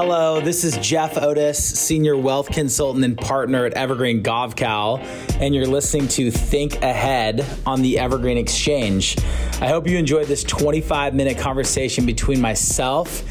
Hello, 0.00 0.40
this 0.40 0.62
is 0.62 0.78
Jeff 0.78 1.18
Otis, 1.18 1.58
Senior 1.58 2.16
Wealth 2.16 2.52
Consultant 2.52 3.04
and 3.04 3.18
Partner 3.18 3.64
at 3.64 3.72
Evergreen 3.72 4.22
Gavekal, 4.22 5.00
and 5.40 5.52
you're 5.52 5.66
listening 5.66 6.06
to 6.06 6.30
Think 6.30 6.80
Ahead 6.82 7.44
on 7.66 7.82
the 7.82 7.98
Evergreen 7.98 8.38
Exchange. 8.38 9.16
I 9.60 9.66
hope 9.66 9.88
you 9.88 9.98
enjoyed 9.98 10.28
this 10.28 10.44
25 10.44 11.14
minute 11.14 11.36
conversation 11.36 12.06
between 12.06 12.40
myself 12.40 13.24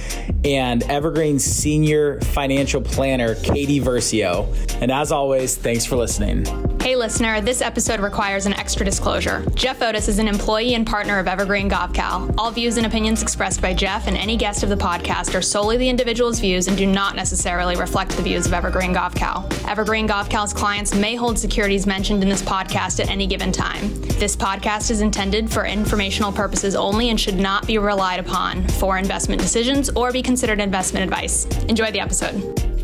and 0.43 0.83
Evergreen 0.83 1.39
Senior 1.39 2.19
Financial 2.19 2.81
Planner, 2.81 3.35
Katie 3.35 3.79
Versio. 3.79 4.53
And 4.81 4.91
as 4.91 5.13
always, 5.13 5.55
thanks 5.55 5.85
for 5.85 5.95
listening. 5.95 6.66
Hey, 6.81 6.95
listener, 6.95 7.41
this 7.41 7.61
episode 7.61 7.99
requires 7.99 8.45
an 8.45 8.53
extra 8.53 8.85
disclosure. 8.85 9.43
Jeff 9.55 9.81
Otis 9.81 10.07
is 10.07 10.19
an 10.19 10.27
employee 10.29 10.73
and 10.73 10.87
partner 10.87 11.19
of 11.19 11.27
Evergreen 11.27 11.69
Gavekal. 11.69 12.33
All 12.37 12.49
views 12.49 12.77
and 12.77 12.85
opinions 12.85 13.21
expressed 13.21 13.61
by 13.61 13.73
Jeff 13.73 14.07
and 14.07 14.15
any 14.15 14.37
guest 14.37 14.63
of 14.63 14.69
the 14.69 14.77
podcast 14.77 15.35
are 15.35 15.41
solely 15.41 15.75
the 15.75 15.89
individual's 15.89 16.39
views 16.39 16.67
and 16.69 16.77
do 16.77 16.85
not 16.85 17.15
necessarily 17.15 17.75
reflect 17.75 18.11
the 18.11 18.21
views 18.21 18.45
of 18.45 18.53
Evergreen 18.53 18.93
Gavekal. 18.93 19.67
Evergreen 19.67 20.07
Gavekal's 20.07 20.53
clients 20.53 20.95
may 20.95 21.15
hold 21.15 21.37
securities 21.37 21.85
mentioned 21.85 22.23
in 22.23 22.29
this 22.29 22.41
podcast 22.41 23.01
at 23.01 23.09
any 23.09 23.27
given 23.27 23.51
time. 23.51 23.93
This 24.17 24.37
podcast 24.37 24.89
is 24.89 25.01
intended 25.01 25.51
for 25.51 25.65
informational 25.65 26.31
purposes 26.31 26.73
only 26.73 27.09
and 27.09 27.19
should 27.19 27.37
not 27.37 27.67
be 27.67 27.77
relied 27.79 28.21
upon 28.21 28.65
for 28.67 28.97
investment 28.97 29.41
decisions 29.41 29.89
or 29.89 30.13
be 30.13 30.21
considered 30.21 30.61
investment 30.61 31.03
advice. 31.03 31.45
Enjoy 31.65 31.91
the 31.91 31.99
episode. 31.99 32.76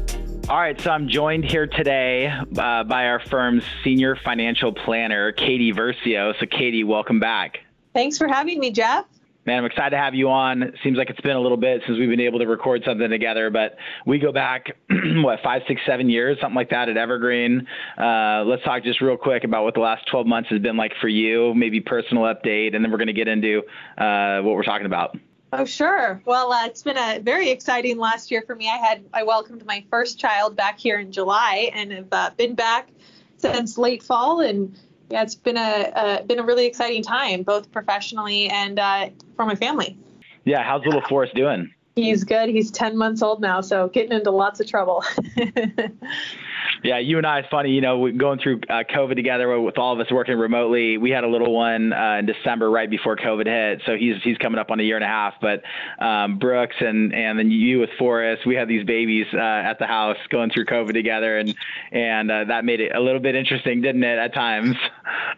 All 0.49 0.59
right, 0.59 0.79
so 0.79 0.91
I'm 0.91 1.07
joined 1.07 1.45
here 1.45 1.67
today 1.67 2.27
uh, 2.27 2.83
by 2.83 3.05
our 3.05 3.21
firm's 3.21 3.63
senior 3.81 4.17
financial 4.25 4.73
planner, 4.73 5.31
Katie 5.31 5.71
Versio. 5.71 6.37
So, 6.37 6.45
Katie, 6.45 6.83
welcome 6.83 7.17
back. 7.17 7.59
Thanks 7.93 8.17
for 8.17 8.27
having 8.27 8.59
me, 8.59 8.69
Jeff. 8.69 9.05
Man, 9.45 9.59
I'm 9.59 9.65
excited 9.65 9.91
to 9.91 9.97
have 9.97 10.13
you 10.13 10.29
on. 10.29 10.73
Seems 10.83 10.97
like 10.97 11.09
it's 11.09 11.21
been 11.21 11.37
a 11.37 11.39
little 11.39 11.57
bit 11.57 11.81
since 11.87 11.97
we've 11.97 12.09
been 12.09 12.19
able 12.19 12.39
to 12.39 12.45
record 12.45 12.83
something 12.85 13.09
together, 13.09 13.49
but 13.49 13.77
we 14.05 14.19
go 14.19 14.33
back, 14.33 14.75
what, 14.89 15.39
five, 15.41 15.61
six, 15.65 15.79
seven 15.85 16.09
years, 16.09 16.37
something 16.41 16.55
like 16.55 16.71
that 16.71 16.89
at 16.89 16.97
Evergreen. 16.97 17.65
Uh, 17.97 18.43
let's 18.45 18.63
talk 18.63 18.83
just 18.83 18.99
real 18.99 19.17
quick 19.17 19.45
about 19.45 19.63
what 19.63 19.75
the 19.75 19.79
last 19.79 20.05
12 20.11 20.27
months 20.27 20.49
has 20.49 20.59
been 20.59 20.75
like 20.75 20.91
for 20.99 21.07
you, 21.07 21.53
maybe 21.55 21.79
personal 21.79 22.23
update, 22.23 22.75
and 22.75 22.83
then 22.83 22.91
we're 22.91 22.97
going 22.97 23.07
to 23.07 23.13
get 23.13 23.29
into 23.29 23.59
uh, 23.97 24.41
what 24.41 24.55
we're 24.55 24.63
talking 24.63 24.87
about. 24.87 25.15
Oh, 25.55 25.65
sure. 25.65 26.19
Well, 26.25 26.51
uh, 26.51 26.65
it's 26.65 26.81
been 26.81 26.97
a 26.97 27.19
very 27.19 27.51
exciting 27.51 27.99
last 27.99 28.31
year 28.31 28.41
for 28.41 28.55
me. 28.55 28.67
I 28.67 28.77
had 28.77 29.05
I 29.13 29.21
welcomed 29.21 29.63
my 29.67 29.85
first 29.91 30.19
child 30.19 30.55
back 30.55 30.79
here 30.79 30.99
in 30.99 31.11
July, 31.11 31.69
and 31.75 31.91
have 31.91 32.07
uh, 32.11 32.31
been 32.35 32.55
back 32.55 32.89
since 33.37 33.77
late 33.77 34.01
fall. 34.01 34.41
And 34.41 34.75
yeah, 35.11 35.21
it's 35.21 35.35
been 35.35 35.57
a 35.57 36.23
been 36.25 36.39
a 36.39 36.43
really 36.43 36.65
exciting 36.65 37.03
time, 37.03 37.43
both 37.43 37.71
professionally 37.71 38.49
and 38.49 38.79
uh, 38.79 39.09
for 39.35 39.45
my 39.45 39.53
family. 39.53 39.95
Yeah, 40.43 40.63
how's 40.63 40.83
little 40.85 41.03
Forrest 41.07 41.35
doing? 41.35 41.71
He's 41.95 42.23
good. 42.23 42.49
He's 42.49 42.71
10 42.71 42.97
months 42.97 43.21
old 43.21 43.41
now, 43.41 43.61
so 43.61 43.87
getting 43.89 44.13
into 44.13 44.31
lots 44.31 44.59
of 44.59 44.67
trouble. 44.67 45.03
Yeah, 46.83 46.97
you 46.99 47.17
and 47.17 47.25
I, 47.25 47.39
it's 47.39 47.47
funny, 47.49 47.71
you 47.71 47.79
know, 47.79 48.11
going 48.11 48.39
through 48.39 48.59
uh, 48.69 48.83
COVID 48.93 49.15
together 49.15 49.59
with 49.61 49.77
all 49.77 49.93
of 49.93 49.99
us 50.05 50.11
working 50.11 50.37
remotely. 50.37 50.97
We 50.97 51.11
had 51.11 51.23
a 51.23 51.27
little 51.27 51.53
one 51.53 51.93
uh, 51.93 52.17
in 52.19 52.25
December 52.25 52.69
right 52.69 52.89
before 52.89 53.15
COVID 53.15 53.45
hit, 53.45 53.81
so 53.85 53.95
he's 53.95 54.21
he's 54.21 54.37
coming 54.37 54.59
up 54.59 54.69
on 54.69 54.81
a 54.81 54.83
year 54.83 54.97
and 54.97 55.03
a 55.03 55.07
half. 55.07 55.35
But 55.41 55.63
um, 55.99 56.37
Brooks 56.37 56.75
and 56.79 57.13
and 57.13 57.39
then 57.39 57.51
you 57.51 57.79
with 57.79 57.89
Forrest, 57.97 58.45
we 58.45 58.55
had 58.55 58.67
these 58.67 58.85
babies 58.85 59.27
uh, 59.33 59.37
at 59.37 59.79
the 59.79 59.87
house 59.87 60.17
going 60.29 60.49
through 60.49 60.65
COVID 60.65 60.93
together, 60.93 61.37
and 61.37 61.55
and 61.91 62.29
uh, 62.29 62.43
that 62.45 62.65
made 62.65 62.81
it 62.81 62.93
a 62.93 62.99
little 62.99 63.21
bit 63.21 63.35
interesting, 63.35 63.81
didn't 63.81 64.03
it, 64.03 64.17
at 64.17 64.33
times? 64.33 64.75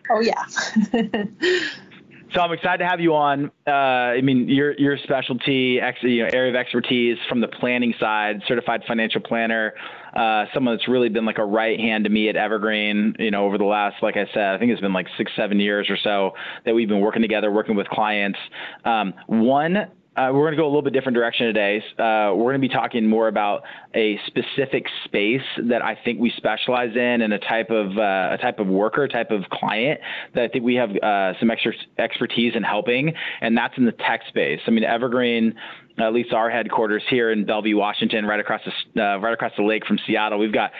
Oh 0.10 0.22
yeah. 0.22 0.46
So 2.36 2.42
I'm 2.42 2.52
excited 2.52 2.80
to 2.80 2.86
have 2.86 3.00
you 3.00 3.16
on. 3.16 3.50
Uh, 3.66 3.72
I 3.72 4.20
mean, 4.20 4.50
your 4.50 4.74
your 4.74 4.98
specialty, 4.98 5.80
ex, 5.80 6.00
you 6.02 6.24
know, 6.24 6.30
area 6.34 6.50
of 6.50 6.56
expertise 6.58 7.18
from 7.30 7.40
the 7.40 7.48
planning 7.48 7.94
side, 7.98 8.42
certified 8.46 8.82
financial 8.86 9.22
planner, 9.22 9.74
uh, 10.14 10.44
someone 10.54 10.76
that's 10.76 10.90
really 10.90 11.08
been 11.08 11.24
like 11.24 11.38
a 11.38 11.46
right 11.46 11.80
hand 11.80 12.04
to 12.04 12.10
me 12.10 12.28
at 12.28 12.36
Evergreen. 12.36 13.16
You 13.20 13.32
know, 13.32 13.46
over 13.46 13.58
the 13.58 13.64
last, 13.64 14.04
like 14.04 14.18
I 14.18 14.26
said, 14.34 14.54
I 14.54 14.58
think 14.58 14.72
it's 14.74 14.82
been 14.82 14.92
like 14.92 15.08
six, 15.18 15.32
seven 15.38 15.62
years 15.62 15.90
or 15.90 15.96
so 15.96 16.32
that 16.66 16.76
we've 16.76 16.90
been 16.90 17.00
working 17.00 17.22
together, 17.22 17.50
working 17.54 17.78
with 17.78 17.88
clients. 17.88 18.40
Um, 18.84 19.14
one 19.28 19.90
uh, 20.16 20.30
we're 20.32 20.44
going 20.44 20.52
to 20.52 20.58
go 20.58 20.66
a 20.66 20.68
little 20.68 20.82
bit 20.82 20.94
different 20.94 21.16
direction 21.16 21.48
today. 21.48 21.84
Uh, 21.98 22.34
we're 22.36 22.52
going 22.52 22.62
to 22.62 22.68
be 22.68 22.74
talking 22.74 23.06
more 23.06 23.28
about 23.28 23.64
a 23.94 24.18
specific 24.28 24.86
space 25.04 25.42
that 25.70 25.84
I 25.84 25.98
think 26.04 26.20
we 26.20 26.32
specialize 26.38 26.96
in, 26.96 27.22
and 27.22 27.34
a 27.34 27.40
type 27.40 27.70
of 27.70 27.98
uh, 27.98 28.30
a 28.32 28.38
type 28.42 28.60
of 28.60 28.68
worker, 28.68 29.08
type 29.08 29.32
of 29.32 29.44
client 29.52 30.00
that 30.34 30.44
I 30.44 30.48
think 30.48 30.64
we 30.64 30.76
have 30.76 30.92
uh, 30.92 31.34
some 31.40 31.52
extra 31.52 31.74
expertise 31.98 32.54
in 32.56 32.64
helping, 32.64 33.14
and 33.42 33.58
that's 33.58 33.78
in 33.78 33.86
the 33.86 33.92
tech 33.92 34.22
space. 34.30 34.62
I 34.68 34.72
mean, 34.72 34.84
Evergreen 34.84 35.56
at 35.98 36.14
least 36.14 36.34
our 36.34 36.50
headquarters 36.50 37.04
here 37.10 37.32
in 37.32 37.46
Bellevue, 37.46 37.78
Washington, 37.78 38.26
right 38.26 38.40
across 38.40 38.62
the 38.66 39.02
uh, 39.02 39.18
right 39.18 39.34
across 39.34 39.54
the 39.58 39.64
lake 39.64 39.86
from 39.86 39.98
Seattle. 40.06 40.38
We've 40.40 40.54
got 40.54 40.72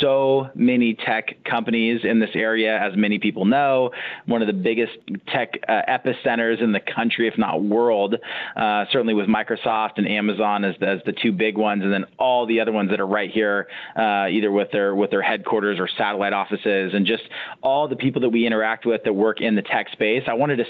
so 0.00 0.50
many 0.54 0.94
tech 0.94 1.36
companies 1.44 2.02
in 2.04 2.20
this 2.20 2.30
area, 2.34 2.78
as 2.80 2.96
many 2.96 3.18
people 3.18 3.44
know. 3.44 3.90
One 4.26 4.40
of 4.40 4.46
the 4.46 4.52
biggest 4.52 4.92
tech 5.28 5.54
uh, 5.68 5.82
epicenters 5.88 6.62
in 6.62 6.72
the 6.72 6.80
country, 6.80 7.26
if 7.26 7.36
not 7.36 7.62
world. 7.62 8.16
Uh, 8.56 8.84
certainly 8.92 9.14
with 9.14 9.26
Microsoft 9.26 9.92
and 9.96 10.06
Amazon 10.06 10.64
as 10.64 10.74
the, 10.78 10.88
as 10.88 11.00
the 11.06 11.12
two 11.12 11.32
big 11.32 11.58
ones, 11.58 11.82
and 11.82 11.92
then 11.92 12.04
all 12.18 12.46
the 12.46 12.60
other 12.60 12.72
ones 12.72 12.90
that 12.90 13.00
are 13.00 13.06
right 13.06 13.30
here, 13.30 13.66
uh, 13.96 14.26
either 14.28 14.52
with 14.52 14.70
their 14.70 14.94
with 14.94 15.10
their 15.10 15.22
headquarters 15.22 15.78
or 15.80 15.88
satellite 15.98 16.32
offices, 16.32 16.92
and 16.94 17.04
just 17.04 17.24
all 17.62 17.88
the 17.88 17.96
people 17.96 18.20
that 18.20 18.30
we 18.30 18.46
interact 18.46 18.86
with 18.86 19.02
that 19.04 19.12
work 19.12 19.40
in 19.40 19.56
the 19.56 19.62
tech 19.62 19.88
space. 19.90 20.22
I 20.28 20.34
wanted 20.34 20.56
to 20.56 20.64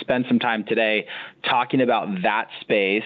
spend 0.00 0.26
some 0.28 0.38
time 0.38 0.64
today 0.64 1.06
talking 1.44 1.80
about 1.80 2.08
that 2.22 2.48
space, 2.60 3.04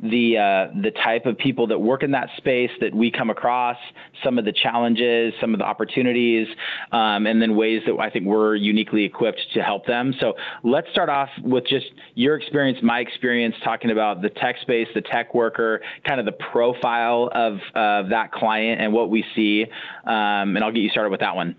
the 0.00 0.38
uh, 0.38 0.80
the 0.82 0.90
type 0.90 1.26
of 1.26 1.36
people 1.36 1.66
that 1.66 1.78
work 1.78 2.02
in 2.02 2.12
that 2.12 2.28
space 2.36 2.70
that 2.80 2.94
we 2.94 3.10
come 3.10 3.30
across, 3.30 3.76
some 4.22 4.38
of 4.38 4.44
the 4.44 4.52
challenges, 4.52 5.34
some 5.40 5.52
of 5.52 5.58
the 5.58 5.64
opportunities, 5.64 6.46
um, 6.92 7.26
and 7.26 7.40
then 7.40 7.56
ways 7.56 7.82
that 7.86 7.96
I 7.98 8.10
think 8.10 8.26
we're 8.26 8.54
uniquely 8.54 9.04
equipped 9.04 9.40
to 9.54 9.62
help 9.62 9.86
them. 9.86 10.14
So 10.20 10.34
let's 10.62 10.88
start 10.90 11.08
off 11.08 11.28
with 11.42 11.66
just 11.66 11.86
your 12.14 12.36
experience, 12.36 12.78
my 12.82 13.00
experience, 13.00 13.54
talking 13.64 13.90
about 13.90 14.22
the 14.22 14.30
tech 14.30 14.56
space, 14.62 14.88
the 14.94 15.02
tech 15.02 15.34
worker, 15.34 15.80
kind 16.06 16.20
of 16.20 16.26
the 16.26 16.32
profile 16.32 17.30
of 17.32 17.54
uh, 17.74 18.08
that 18.08 18.32
client 18.32 18.80
and 18.80 18.92
what 18.92 19.10
we 19.10 19.24
see. 19.34 19.64
Um, 20.04 20.56
and 20.56 20.58
I'll 20.62 20.72
get 20.72 20.80
you 20.80 20.90
started 20.90 21.10
with 21.10 21.20
that 21.20 21.34
one. 21.34 21.56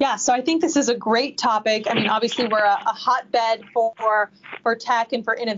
Yeah, 0.00 0.16
so 0.16 0.32
I 0.32 0.40
think 0.40 0.60
this 0.60 0.76
is 0.76 0.88
a 0.88 0.96
great 0.96 1.38
topic. 1.38 1.86
I 1.88 1.94
mean, 1.94 2.08
obviously 2.08 2.46
we're 2.48 2.58
a, 2.58 2.72
a, 2.86 2.92
hotbed 2.92 3.62
for 3.72 4.30
for 4.62 4.74
tech 4.74 5.12
and 5.12 5.24
for 5.24 5.36
innovation, 5.36 5.51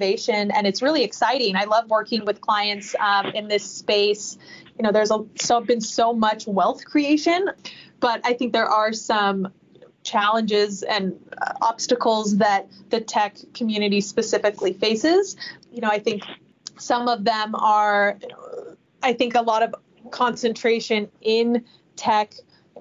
and 0.50 0.66
it's 0.66 0.82
really 0.82 1.03
exciting. 1.03 1.56
I 1.56 1.65
love 1.65 1.88
working 1.91 2.25
with 2.25 2.41
clients 2.41 2.94
um, 2.99 3.27
in 3.27 3.49
this 3.49 3.65
space. 3.65 4.38
You 4.78 4.82
know, 4.82 4.93
there's 4.93 5.10
a, 5.10 5.25
so 5.37 5.60
been 5.60 5.81
so 5.81 6.12
much 6.12 6.47
wealth 6.47 6.84
creation, 6.84 7.49
but 8.00 8.21
I 8.25 8.34
think 8.34 8.53
there 8.53 8.69
are 8.69 8.93
some 8.93 9.53
challenges 10.03 10.82
and 10.82 11.19
uh, 11.41 11.55
obstacles 11.62 12.37
that 12.38 12.69
the 12.91 13.00
tech 13.00 13.37
community 13.55 14.00
specifically 14.00 14.72
faces. 14.72 15.37
You 15.72 15.81
know, 15.81 15.88
I 15.88 15.99
think 15.99 16.22
some 16.78 17.09
of 17.09 17.25
them 17.25 17.55
are, 17.55 18.19
I 19.03 19.12
think, 19.12 19.34
a 19.34 19.43
lot 19.43 19.62
of 19.62 19.75
concentration 20.11 21.09
in 21.22 21.65
tech 21.97 22.34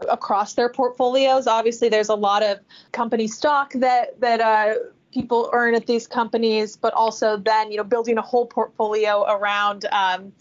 across 0.10 0.54
their 0.54 0.70
portfolios. 0.70 1.48
Obviously, 1.48 1.90
there's 1.90 2.10
a 2.10 2.16
lot 2.16 2.44
of 2.44 2.60
company 2.92 3.28
stock 3.28 3.74
that 3.74 4.20
that 4.20 4.42
uh, 4.42 4.76
people 5.14 5.50
earn 5.54 5.76
at 5.76 5.86
these 5.86 6.08
companies, 6.08 6.76
but 6.76 6.94
also 6.94 7.38
then 7.38 7.72
you 7.72 7.78
know 7.78 7.84
building 7.84 8.18
a 8.18 8.22
whole 8.22 8.46
portfolio 8.46 9.24
around. 9.24 9.86
Um, 9.92 10.34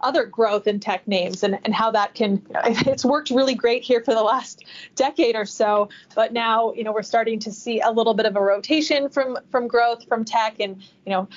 other 0.00 0.24
growth 0.24 0.68
in 0.68 0.78
tech 0.78 1.08
names 1.08 1.42
and, 1.42 1.58
and 1.64 1.74
how 1.74 1.90
that 1.90 2.14
can 2.14 2.40
it's 2.86 3.04
worked 3.04 3.30
really 3.30 3.56
great 3.56 3.82
here 3.82 4.00
for 4.00 4.14
the 4.14 4.22
last 4.22 4.64
decade 4.94 5.34
or 5.34 5.44
so 5.44 5.88
but 6.14 6.32
now 6.32 6.72
you 6.74 6.84
know 6.84 6.92
we're 6.92 7.02
starting 7.02 7.36
to 7.36 7.50
see 7.50 7.80
a 7.80 7.90
little 7.90 8.14
bit 8.14 8.24
of 8.24 8.36
a 8.36 8.40
rotation 8.40 9.08
from 9.08 9.36
from 9.50 9.66
growth 9.66 10.06
from 10.06 10.24
tech 10.24 10.60
and 10.60 10.80
you 11.04 11.10
know 11.10 11.28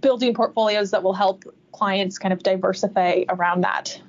building 0.00 0.34
portfolios 0.34 0.90
that 0.90 1.00
will 1.00 1.12
help 1.12 1.44
clients 1.70 2.18
kind 2.18 2.32
of 2.32 2.42
diversify 2.42 3.22
around 3.28 3.60
that 3.60 4.02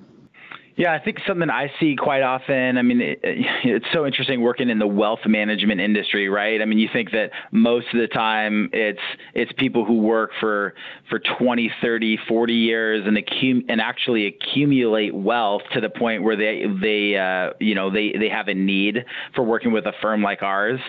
yeah, 0.79 0.93
I 0.93 1.03
think 1.03 1.17
something 1.27 1.49
I 1.49 1.69
see 1.77 1.97
quite 1.97 2.21
often. 2.21 2.77
I 2.77 2.81
mean, 2.83 3.01
it, 3.01 3.19
it's 3.21 3.85
so 3.91 4.05
interesting 4.05 4.39
working 4.39 4.69
in 4.69 4.79
the 4.79 4.87
wealth 4.87 5.19
management 5.25 5.81
industry, 5.81 6.29
right? 6.29 6.61
I 6.61 6.65
mean, 6.65 6.79
you 6.79 6.87
think 6.93 7.11
that 7.11 7.31
most 7.51 7.87
of 7.93 7.99
the 7.99 8.07
time 8.07 8.69
it's 8.71 9.01
it's 9.33 9.51
people 9.57 9.83
who 9.83 9.99
work 9.99 10.31
for 10.39 10.75
for 11.09 11.19
20, 11.37 11.69
30, 11.81 12.17
40 12.29 12.53
years 12.53 13.05
and 13.05 13.17
accum- 13.17 13.65
and 13.67 13.81
actually 13.81 14.27
accumulate 14.27 15.13
wealth 15.13 15.63
to 15.73 15.81
the 15.81 15.89
point 15.89 16.23
where 16.23 16.37
they 16.37 16.63
they 16.81 17.17
uh, 17.17 17.51
you 17.59 17.75
know 17.75 17.91
they 17.91 18.13
they 18.17 18.29
have 18.29 18.47
a 18.47 18.53
need 18.53 19.03
for 19.35 19.43
working 19.43 19.73
with 19.73 19.85
a 19.85 19.93
firm 20.01 20.23
like 20.23 20.41
ours. 20.43 20.79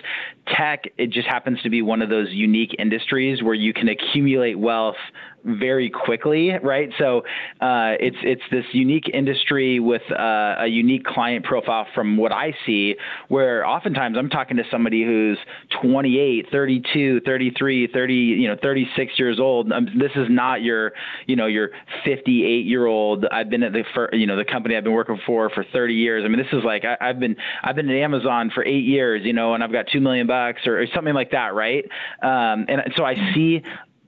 Tech, 0.55 0.85
it 0.97 1.09
just 1.09 1.27
happens 1.27 1.61
to 1.63 1.69
be 1.69 1.81
one 1.81 2.01
of 2.01 2.09
those 2.09 2.29
unique 2.29 2.73
industries 2.79 3.43
where 3.43 3.53
you 3.53 3.73
can 3.73 3.89
accumulate 3.89 4.57
wealth 4.57 4.95
very 5.43 5.89
quickly, 5.89 6.51
right? 6.63 6.89
So 6.97 7.19
uh, 7.61 7.97
it's 7.99 8.17
it's 8.23 8.41
this 8.51 8.65
unique 8.73 9.09
industry 9.13 9.79
with 9.79 10.01
uh, 10.11 10.55
a 10.59 10.67
unique 10.67 11.03
client 11.05 11.45
profile 11.45 11.87
from 11.93 12.17
what 12.17 12.31
I 12.31 12.53
see, 12.65 12.95
where 13.27 13.65
oftentimes 13.65 14.17
I'm 14.17 14.29
talking 14.29 14.57
to 14.57 14.63
somebody 14.69 15.03
who's 15.03 15.37
28, 15.81 16.47
32, 16.51 17.21
33, 17.21 17.87
30, 17.87 18.13
you 18.13 18.47
know, 18.47 18.55
36 18.61 19.19
years 19.19 19.39
old. 19.39 19.71
Um, 19.71 19.87
this 19.97 20.11
is 20.15 20.27
not 20.29 20.61
your, 20.61 20.93
you 21.27 21.35
know, 21.35 21.47
your 21.47 21.69
58 22.05 22.65
year 22.65 22.85
old. 22.85 23.25
I've 23.31 23.49
been 23.49 23.63
at 23.63 23.73
the, 23.73 23.83
for, 23.93 24.13
you 24.13 24.27
know, 24.27 24.37
the 24.37 24.45
company 24.45 24.75
I've 24.75 24.83
been 24.83 24.93
working 24.93 25.19
for 25.25 25.49
for 25.49 25.65
30 25.71 25.93
years. 25.93 26.23
I 26.25 26.27
mean, 26.27 26.39
this 26.39 26.51
is 26.53 26.63
like 26.63 26.83
I, 26.85 27.07
have 27.07 27.19
been 27.19 27.35
I've 27.63 27.75
been 27.75 27.89
at 27.89 27.95
Amazon 27.95 28.51
for 28.53 28.65
eight 28.65 28.83
years, 28.83 29.21
you 29.23 29.33
know, 29.33 29.53
and 29.53 29.63
I've 29.63 29.71
got 29.71 29.85
two 29.91 30.01
million 30.01 30.27
bucks 30.27 30.61
or, 30.65 30.81
or 30.81 30.85
something 30.93 31.13
like 31.13 31.31
that, 31.31 31.53
right? 31.53 31.85
Um, 32.21 32.65
and 32.67 32.81
so 32.95 33.03
I 33.03 33.15
see, 33.33 33.61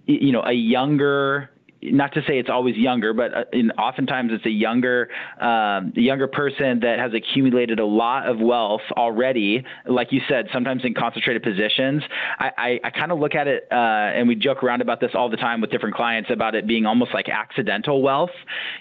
you 0.05 0.31
know, 0.31 0.43
a 0.45 0.53
younger 0.53 1.49
not 1.91 2.13
to 2.13 2.21
say 2.21 2.39
it's 2.39 2.49
always 2.49 2.75
younger, 2.75 3.13
but 3.13 3.33
uh, 3.33 3.43
in, 3.51 3.71
oftentimes 3.71 4.31
it's 4.33 4.45
a 4.45 4.49
younger, 4.49 5.09
um, 5.39 5.93
younger 5.95 6.27
person 6.27 6.79
that 6.81 6.99
has 6.99 7.11
accumulated 7.13 7.79
a 7.79 7.85
lot 7.85 8.27
of 8.27 8.39
wealth 8.39 8.81
already. 8.97 9.63
Like 9.87 10.11
you 10.11 10.21
said, 10.27 10.47
sometimes 10.53 10.83
in 10.85 10.93
concentrated 10.93 11.43
positions. 11.43 12.03
I, 12.39 12.51
I, 12.57 12.79
I 12.85 12.89
kind 12.89 13.11
of 13.11 13.19
look 13.19 13.35
at 13.35 13.47
it, 13.47 13.67
uh, 13.71 13.75
and 13.75 14.27
we 14.27 14.35
joke 14.35 14.63
around 14.63 14.81
about 14.81 14.99
this 14.99 15.11
all 15.13 15.29
the 15.29 15.37
time 15.37 15.61
with 15.61 15.71
different 15.71 15.95
clients 15.95 16.29
about 16.31 16.55
it 16.55 16.67
being 16.67 16.85
almost 16.85 17.13
like 17.13 17.29
accidental 17.29 18.01
wealth. 18.01 18.31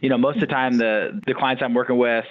You 0.00 0.08
know, 0.08 0.18
most 0.18 0.36
of 0.36 0.40
the 0.42 0.46
time 0.46 0.78
the 0.78 1.20
the 1.26 1.34
clients 1.34 1.62
I'm 1.62 1.74
working 1.74 1.98
with, 1.98 2.24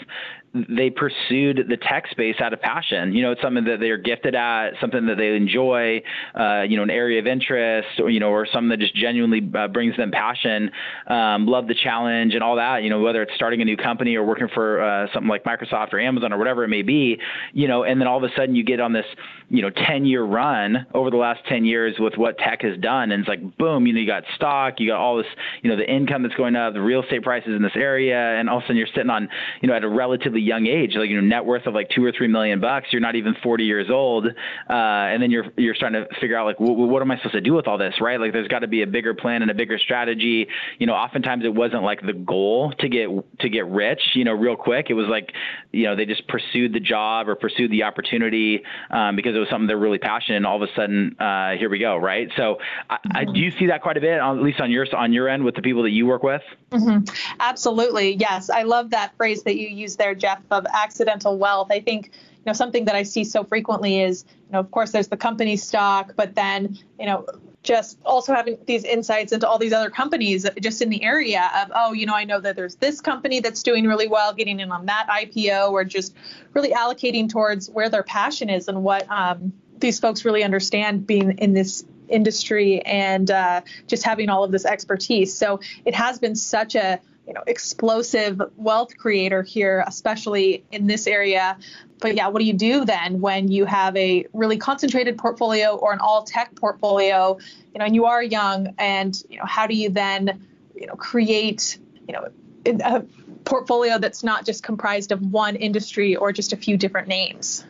they 0.53 0.89
pursued 0.89 1.65
the 1.69 1.77
tech 1.77 2.07
space 2.11 2.35
out 2.41 2.53
of 2.53 2.61
passion. 2.61 3.13
You 3.13 3.21
know, 3.21 3.31
it's 3.31 3.41
something 3.41 3.63
that 3.65 3.79
they're 3.79 3.97
gifted 3.97 4.35
at, 4.35 4.71
something 4.81 5.05
that 5.05 5.17
they 5.17 5.35
enjoy, 5.35 6.01
uh, 6.37 6.63
you 6.63 6.75
know, 6.75 6.83
an 6.83 6.89
area 6.89 7.19
of 7.19 7.27
interest, 7.27 7.87
or 7.99 8.09
you 8.09 8.19
know, 8.19 8.29
or 8.29 8.45
something 8.45 8.69
that 8.69 8.79
just 8.79 8.95
genuinely 8.95 9.49
uh, 9.57 9.67
brings 9.69 9.95
them 9.95 10.11
passion. 10.11 10.60
Um, 11.07 11.47
love 11.47 11.67
the 11.67 11.75
challenge 11.75 12.33
and 12.33 12.43
all 12.43 12.57
that. 12.57 12.83
You 12.83 12.89
know, 12.89 13.01
whether 13.01 13.21
it's 13.21 13.33
starting 13.35 13.61
a 13.61 13.65
new 13.65 13.77
company 13.77 14.15
or 14.15 14.23
working 14.23 14.49
for 14.53 14.81
uh, 14.81 15.07
something 15.13 15.29
like 15.29 15.43
Microsoft 15.43 15.93
or 15.93 15.99
Amazon 15.99 16.33
or 16.33 16.37
whatever 16.37 16.63
it 16.63 16.67
may 16.67 16.81
be. 16.81 17.17
You 17.53 17.67
know, 17.67 17.83
and 17.83 17.99
then 17.99 18.07
all 18.07 18.17
of 18.17 18.23
a 18.23 18.33
sudden 18.35 18.55
you 18.55 18.63
get 18.63 18.79
on 18.79 18.93
this, 18.93 19.05
you 19.49 19.61
know, 19.61 19.69
10 19.69 20.05
year 20.05 20.23
run 20.23 20.85
over 20.93 21.09
the 21.09 21.17
last 21.17 21.41
10 21.47 21.65
years 21.65 21.95
with 21.99 22.15
what 22.15 22.37
tech 22.37 22.61
has 22.61 22.77
done, 22.79 23.11
and 23.11 23.21
it's 23.21 23.29
like 23.29 23.57
boom, 23.57 23.87
you 23.87 23.93
know, 23.93 23.99
you 23.99 24.07
got 24.07 24.23
stock, 24.35 24.75
you 24.79 24.87
got 24.87 24.99
all 24.99 25.17
this, 25.17 25.27
you 25.61 25.69
know, 25.69 25.77
the 25.77 25.89
income 25.89 26.23
that's 26.23 26.35
going 26.35 26.55
up, 26.55 26.73
the 26.73 26.81
real 26.81 27.03
estate 27.03 27.23
prices 27.23 27.53
in 27.55 27.61
this 27.61 27.75
area, 27.75 28.17
and 28.17 28.49
all 28.49 28.57
of 28.57 28.63
a 28.63 28.65
sudden 28.65 28.77
you're 28.77 28.87
sitting 28.87 29.09
on, 29.09 29.27
you 29.61 29.67
know, 29.67 29.75
at 29.75 29.83
a 29.83 29.89
relatively 29.89 30.41
young 30.41 30.67
age, 30.67 30.91
like 30.95 31.09
you 31.09 31.19
know, 31.19 31.27
net 31.27 31.45
worth 31.45 31.65
of 31.65 31.73
like 31.73 31.89
two 31.89 32.03
or 32.03 32.11
three 32.11 32.27
million 32.27 32.59
bucks. 32.59 32.87
You're 32.91 33.01
not 33.01 33.15
even 33.15 33.35
40 33.43 33.63
years 33.63 33.89
old, 33.89 34.27
uh, 34.27 34.31
and 34.69 35.21
then 35.21 35.31
you're 35.31 35.45
you're 35.57 35.75
starting 35.75 36.03
to 36.03 36.19
figure 36.19 36.37
out 36.37 36.45
like, 36.45 36.59
what 36.59 37.01
am 37.01 37.11
I 37.11 37.17
supposed 37.17 37.33
to 37.33 37.41
do 37.41 37.53
with 37.53 37.67
all 37.67 37.77
this, 37.77 37.95
right? 38.01 38.19
Like, 38.19 38.33
there's 38.33 38.47
got 38.47 38.59
to 38.59 38.67
be 38.67 38.81
a 38.81 38.87
bigger 38.87 39.13
plan 39.13 39.41
and 39.41 39.51
a 39.51 39.53
bigger 39.53 39.77
strategy. 39.77 40.47
You 40.79 40.87
know, 40.87 40.93
oftentimes 40.93 41.45
it 41.45 41.53
wasn't 41.53 41.83
like 41.83 42.01
the 42.01 42.13
goal 42.13 42.71
to 42.79 42.89
get 42.89 43.09
to 43.39 43.49
get 43.49 43.65
rich, 43.67 44.01
you 44.15 44.23
know, 44.23 44.33
real 44.33 44.55
quick. 44.55 44.87
It 44.89 44.93
was 44.93 45.07
like, 45.07 45.31
you 45.71 45.83
know, 45.83 45.95
they 45.95 46.05
just 46.05 46.27
pursued 46.27 46.73
the 46.73 46.79
job 46.79 47.29
or 47.29 47.35
pursued 47.35 47.71
the 47.71 47.83
opportunity 47.83 48.63
um, 48.89 49.15
because 49.15 49.35
it 49.35 49.39
was 49.39 49.49
something 49.49 49.67
they're 49.67 49.77
really 49.77 49.99
passionate. 49.99 50.37
And 50.37 50.45
all 50.45 50.61
of 50.61 50.69
a 50.69 50.73
sudden, 50.75 51.15
uh, 51.19 51.51
here 51.57 51.69
we 51.69 51.79
go, 51.79 51.97
right? 51.97 52.29
So, 52.35 52.57
I, 52.89 52.97
I, 53.11 53.25
do 53.25 53.39
you 53.39 53.51
see 53.51 53.67
that 53.67 53.81
quite 53.81 53.97
a 53.97 54.01
bit, 54.01 54.19
at 54.19 54.31
least 54.33 54.59
on 54.59 54.71
your 54.71 54.85
on 54.95 55.13
your 55.13 55.29
end 55.29 55.43
with 55.43 55.55
the 55.55 55.61
people 55.61 55.83
that 55.83 55.91
you 55.91 56.05
work 56.05 56.23
with? 56.23 56.41
Mm-hmm. 56.71 57.03
Absolutely, 57.39 58.15
yes. 58.15 58.49
I 58.49 58.63
love 58.63 58.91
that 58.91 59.15
phrase 59.17 59.43
that 59.43 59.57
you 59.57 59.67
use 59.67 59.95
there, 59.95 60.15
Jeff, 60.15 60.41
of 60.51 60.65
accidental 60.73 61.37
wealth. 61.37 61.67
I 61.71 61.79
think 61.79 62.11
know 62.45 62.53
something 62.53 62.85
that 62.85 62.95
I 62.95 63.03
see 63.03 63.23
so 63.23 63.43
frequently 63.43 64.01
is 64.01 64.25
you 64.29 64.53
know 64.53 64.59
of 64.59 64.71
course 64.71 64.91
there's 64.91 65.07
the 65.07 65.17
company 65.17 65.57
stock, 65.57 66.13
but 66.15 66.35
then 66.35 66.77
you 66.99 67.05
know 67.05 67.25
just 67.63 67.99
also 68.05 68.33
having 68.33 68.57
these 68.65 68.83
insights 68.83 69.31
into 69.31 69.47
all 69.47 69.59
these 69.59 69.73
other 69.73 69.91
companies 69.91 70.49
just 70.61 70.81
in 70.81 70.89
the 70.89 71.03
area 71.03 71.51
of 71.55 71.71
oh 71.75 71.93
you 71.93 72.05
know 72.05 72.15
I 72.15 72.23
know 72.23 72.39
that 72.39 72.55
there's 72.55 72.75
this 72.75 73.01
company 73.01 73.39
that's 73.39 73.63
doing 73.63 73.85
really 73.85 74.07
well, 74.07 74.33
getting 74.33 74.59
in 74.59 74.71
on 74.71 74.85
that 74.87 75.07
IPO, 75.09 75.71
or 75.71 75.83
just 75.83 76.15
really 76.53 76.71
allocating 76.71 77.29
towards 77.29 77.69
where 77.69 77.89
their 77.89 78.03
passion 78.03 78.49
is 78.49 78.67
and 78.67 78.83
what 78.83 79.09
um, 79.11 79.53
these 79.77 79.99
folks 79.99 80.25
really 80.25 80.43
understand 80.43 81.05
being 81.05 81.37
in 81.39 81.53
this 81.53 81.83
industry 82.11 82.81
and 82.81 83.31
uh, 83.31 83.61
just 83.87 84.03
having 84.03 84.29
all 84.29 84.43
of 84.43 84.51
this 84.51 84.65
expertise. 84.65 85.35
So 85.35 85.59
it 85.85 85.95
has 85.95 86.19
been 86.19 86.35
such 86.35 86.75
a 86.75 86.99
you 87.31 87.35
know 87.35 87.43
explosive 87.47 88.41
wealth 88.57 88.97
creator 88.97 89.41
here 89.41 89.85
especially 89.87 90.65
in 90.69 90.85
this 90.85 91.07
area. 91.07 91.57
But 92.01 92.17
yeah 92.17 92.27
what 92.27 92.39
do 92.39 92.45
you 92.45 92.51
do 92.51 92.83
then 92.83 93.21
when 93.21 93.49
you 93.49 93.63
have 93.63 93.95
a 93.95 94.25
really 94.33 94.57
concentrated 94.57 95.17
portfolio 95.17 95.77
or 95.77 95.93
an 95.93 95.99
all 95.99 96.23
tech 96.23 96.53
portfolio? 96.55 97.37
You 97.73 97.79
know 97.79 97.85
and 97.85 97.95
you 97.95 98.03
are 98.03 98.21
young 98.21 98.75
and 98.77 99.15
you 99.29 99.37
know 99.37 99.45
how 99.45 99.65
do 99.65 99.75
you 99.75 99.89
then 99.89 100.45
you 100.75 100.87
know 100.87 100.95
create 100.95 101.79
you 102.05 102.13
know 102.13 102.27
a 102.65 103.01
portfolio 103.45 103.97
that's 103.97 104.25
not 104.25 104.45
just 104.45 104.61
comprised 104.61 105.13
of 105.13 105.21
one 105.21 105.55
industry 105.55 106.17
or 106.17 106.33
just 106.33 106.51
a 106.51 106.57
few 106.57 106.75
different 106.75 107.07
names 107.07 107.63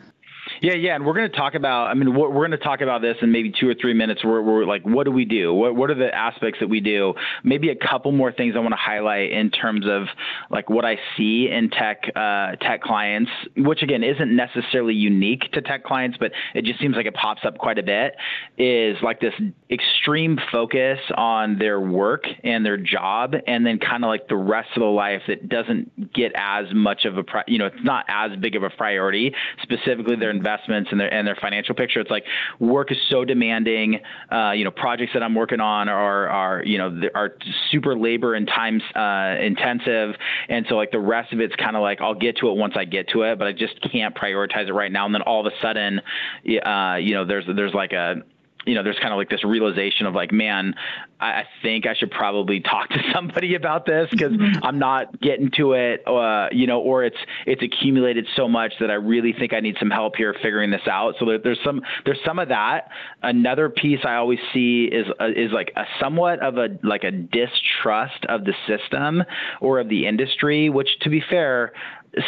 yeah, 0.62 0.74
yeah, 0.74 0.94
and 0.94 1.04
we're 1.04 1.14
going 1.14 1.28
to 1.28 1.36
talk 1.36 1.56
about. 1.56 1.88
I 1.88 1.94
mean, 1.94 2.14
we're, 2.14 2.28
we're 2.28 2.46
going 2.46 2.52
to 2.52 2.56
talk 2.56 2.82
about 2.82 3.02
this 3.02 3.16
in 3.20 3.32
maybe 3.32 3.52
two 3.58 3.68
or 3.68 3.74
three 3.74 3.94
minutes. 3.94 4.24
Where 4.24 4.40
we're 4.40 4.64
like, 4.64 4.82
what 4.84 5.06
do 5.06 5.10
we 5.10 5.24
do? 5.24 5.52
What 5.52 5.74
what 5.74 5.90
are 5.90 5.96
the 5.96 6.14
aspects 6.14 6.60
that 6.60 6.68
we 6.68 6.78
do? 6.78 7.14
Maybe 7.42 7.70
a 7.70 7.74
couple 7.74 8.12
more 8.12 8.30
things 8.30 8.54
I 8.54 8.60
want 8.60 8.70
to 8.70 8.76
highlight 8.76 9.32
in 9.32 9.50
terms 9.50 9.86
of 9.90 10.04
like 10.50 10.70
what 10.70 10.84
I 10.84 10.98
see 11.16 11.48
in 11.50 11.68
tech 11.68 12.04
uh, 12.14 12.52
tech 12.60 12.80
clients, 12.80 13.32
which 13.56 13.82
again 13.82 14.04
isn't 14.04 14.36
necessarily 14.36 14.94
unique 14.94 15.50
to 15.54 15.62
tech 15.62 15.82
clients, 15.82 16.16
but 16.20 16.30
it 16.54 16.64
just 16.64 16.78
seems 16.78 16.94
like 16.94 17.06
it 17.06 17.14
pops 17.14 17.44
up 17.44 17.58
quite 17.58 17.80
a 17.80 17.82
bit. 17.82 18.14
Is 18.56 18.96
like 19.02 19.20
this 19.20 19.34
extreme 19.68 20.38
focus 20.52 21.00
on 21.16 21.58
their 21.58 21.80
work 21.80 22.22
and 22.44 22.64
their 22.64 22.76
job, 22.76 23.34
and 23.48 23.66
then 23.66 23.80
kind 23.80 24.04
of 24.04 24.08
like 24.08 24.28
the 24.28 24.36
rest 24.36 24.68
of 24.76 24.80
the 24.80 24.86
life 24.86 25.22
that 25.26 25.48
doesn't 25.48 26.14
get 26.14 26.30
as 26.36 26.66
much 26.72 27.04
of 27.04 27.18
a 27.18 27.24
you 27.48 27.58
know 27.58 27.66
it's 27.66 27.82
not 27.82 28.04
as 28.06 28.30
big 28.38 28.54
of 28.54 28.62
a 28.62 28.70
priority. 28.70 29.34
Specifically, 29.64 30.14
their 30.14 30.30
investment 30.30 30.51
investments 30.52 30.90
and 30.90 31.00
their 31.00 31.12
and 31.12 31.26
their 31.26 31.36
financial 31.40 31.74
picture. 31.74 32.00
It's 32.00 32.10
like 32.10 32.24
work 32.58 32.90
is 32.90 32.98
so 33.10 33.24
demanding. 33.24 34.00
Uh, 34.30 34.52
you 34.52 34.64
know, 34.64 34.70
projects 34.70 35.12
that 35.14 35.22
I'm 35.22 35.34
working 35.34 35.60
on 35.60 35.88
are 35.88 36.28
are 36.28 36.62
you 36.64 36.78
know 36.78 37.00
are 37.14 37.36
super 37.70 37.96
labor 37.96 38.34
and 38.34 38.46
time 38.46 38.80
uh, 38.94 39.40
intensive, 39.42 40.14
and 40.48 40.66
so 40.68 40.76
like 40.76 40.90
the 40.90 41.00
rest 41.00 41.32
of 41.32 41.40
it's 41.40 41.54
kind 41.56 41.76
of 41.76 41.82
like 41.82 42.00
I'll 42.00 42.14
get 42.14 42.36
to 42.38 42.48
it 42.50 42.56
once 42.56 42.74
I 42.76 42.84
get 42.84 43.08
to 43.10 43.22
it, 43.22 43.38
but 43.38 43.46
I 43.46 43.52
just 43.52 43.80
can't 43.90 44.14
prioritize 44.14 44.68
it 44.68 44.72
right 44.72 44.92
now. 44.92 45.06
And 45.06 45.14
then 45.14 45.22
all 45.22 45.46
of 45.46 45.52
a 45.52 45.56
sudden, 45.62 46.00
uh, 46.64 46.96
you 46.96 47.14
know, 47.14 47.24
there's 47.24 47.44
there's 47.54 47.74
like 47.74 47.92
a 47.92 48.16
you 48.66 48.74
know, 48.74 48.82
there's 48.82 48.98
kind 48.98 49.12
of 49.12 49.18
like 49.18 49.30
this 49.30 49.44
realization 49.44 50.06
of 50.06 50.14
like, 50.14 50.32
man, 50.32 50.74
I, 51.20 51.44
think 51.62 51.86
I 51.86 51.94
should 51.94 52.10
probably 52.10 52.60
talk 52.60 52.88
to 52.90 52.98
somebody 53.14 53.54
about 53.54 53.86
this 53.86 54.08
because 54.10 54.32
mm-hmm. 54.32 54.64
I'm 54.64 54.78
not 54.78 55.20
getting 55.20 55.50
to 55.56 55.74
it, 55.74 56.06
uh, 56.06 56.48
you 56.50 56.66
know, 56.66 56.80
or 56.80 57.04
it's 57.04 57.16
it's 57.46 57.62
accumulated 57.62 58.26
so 58.36 58.48
much 58.48 58.72
that 58.80 58.90
I 58.90 58.94
really 58.94 59.32
think 59.32 59.52
I 59.52 59.60
need 59.60 59.76
some 59.78 59.90
help 59.90 60.16
here 60.16 60.34
figuring 60.42 60.70
this 60.70 60.86
out. 60.90 61.14
So 61.18 61.26
there, 61.26 61.38
there's 61.38 61.60
some 61.64 61.82
there's 62.04 62.18
some 62.24 62.38
of 62.38 62.48
that. 62.48 62.88
Another 63.22 63.68
piece 63.68 64.00
I 64.04 64.16
always 64.16 64.40
see 64.52 64.84
is 64.84 65.06
uh, 65.20 65.28
is 65.36 65.52
like 65.52 65.72
a 65.76 65.84
somewhat 66.00 66.40
of 66.40 66.58
a 66.58 66.68
like 66.82 67.04
a 67.04 67.12
distrust 67.12 68.24
of 68.28 68.44
the 68.44 68.54
system 68.66 69.22
or 69.60 69.78
of 69.80 69.88
the 69.88 70.06
industry, 70.06 70.68
which 70.70 70.88
to 71.02 71.10
be 71.10 71.22
fair, 71.30 71.72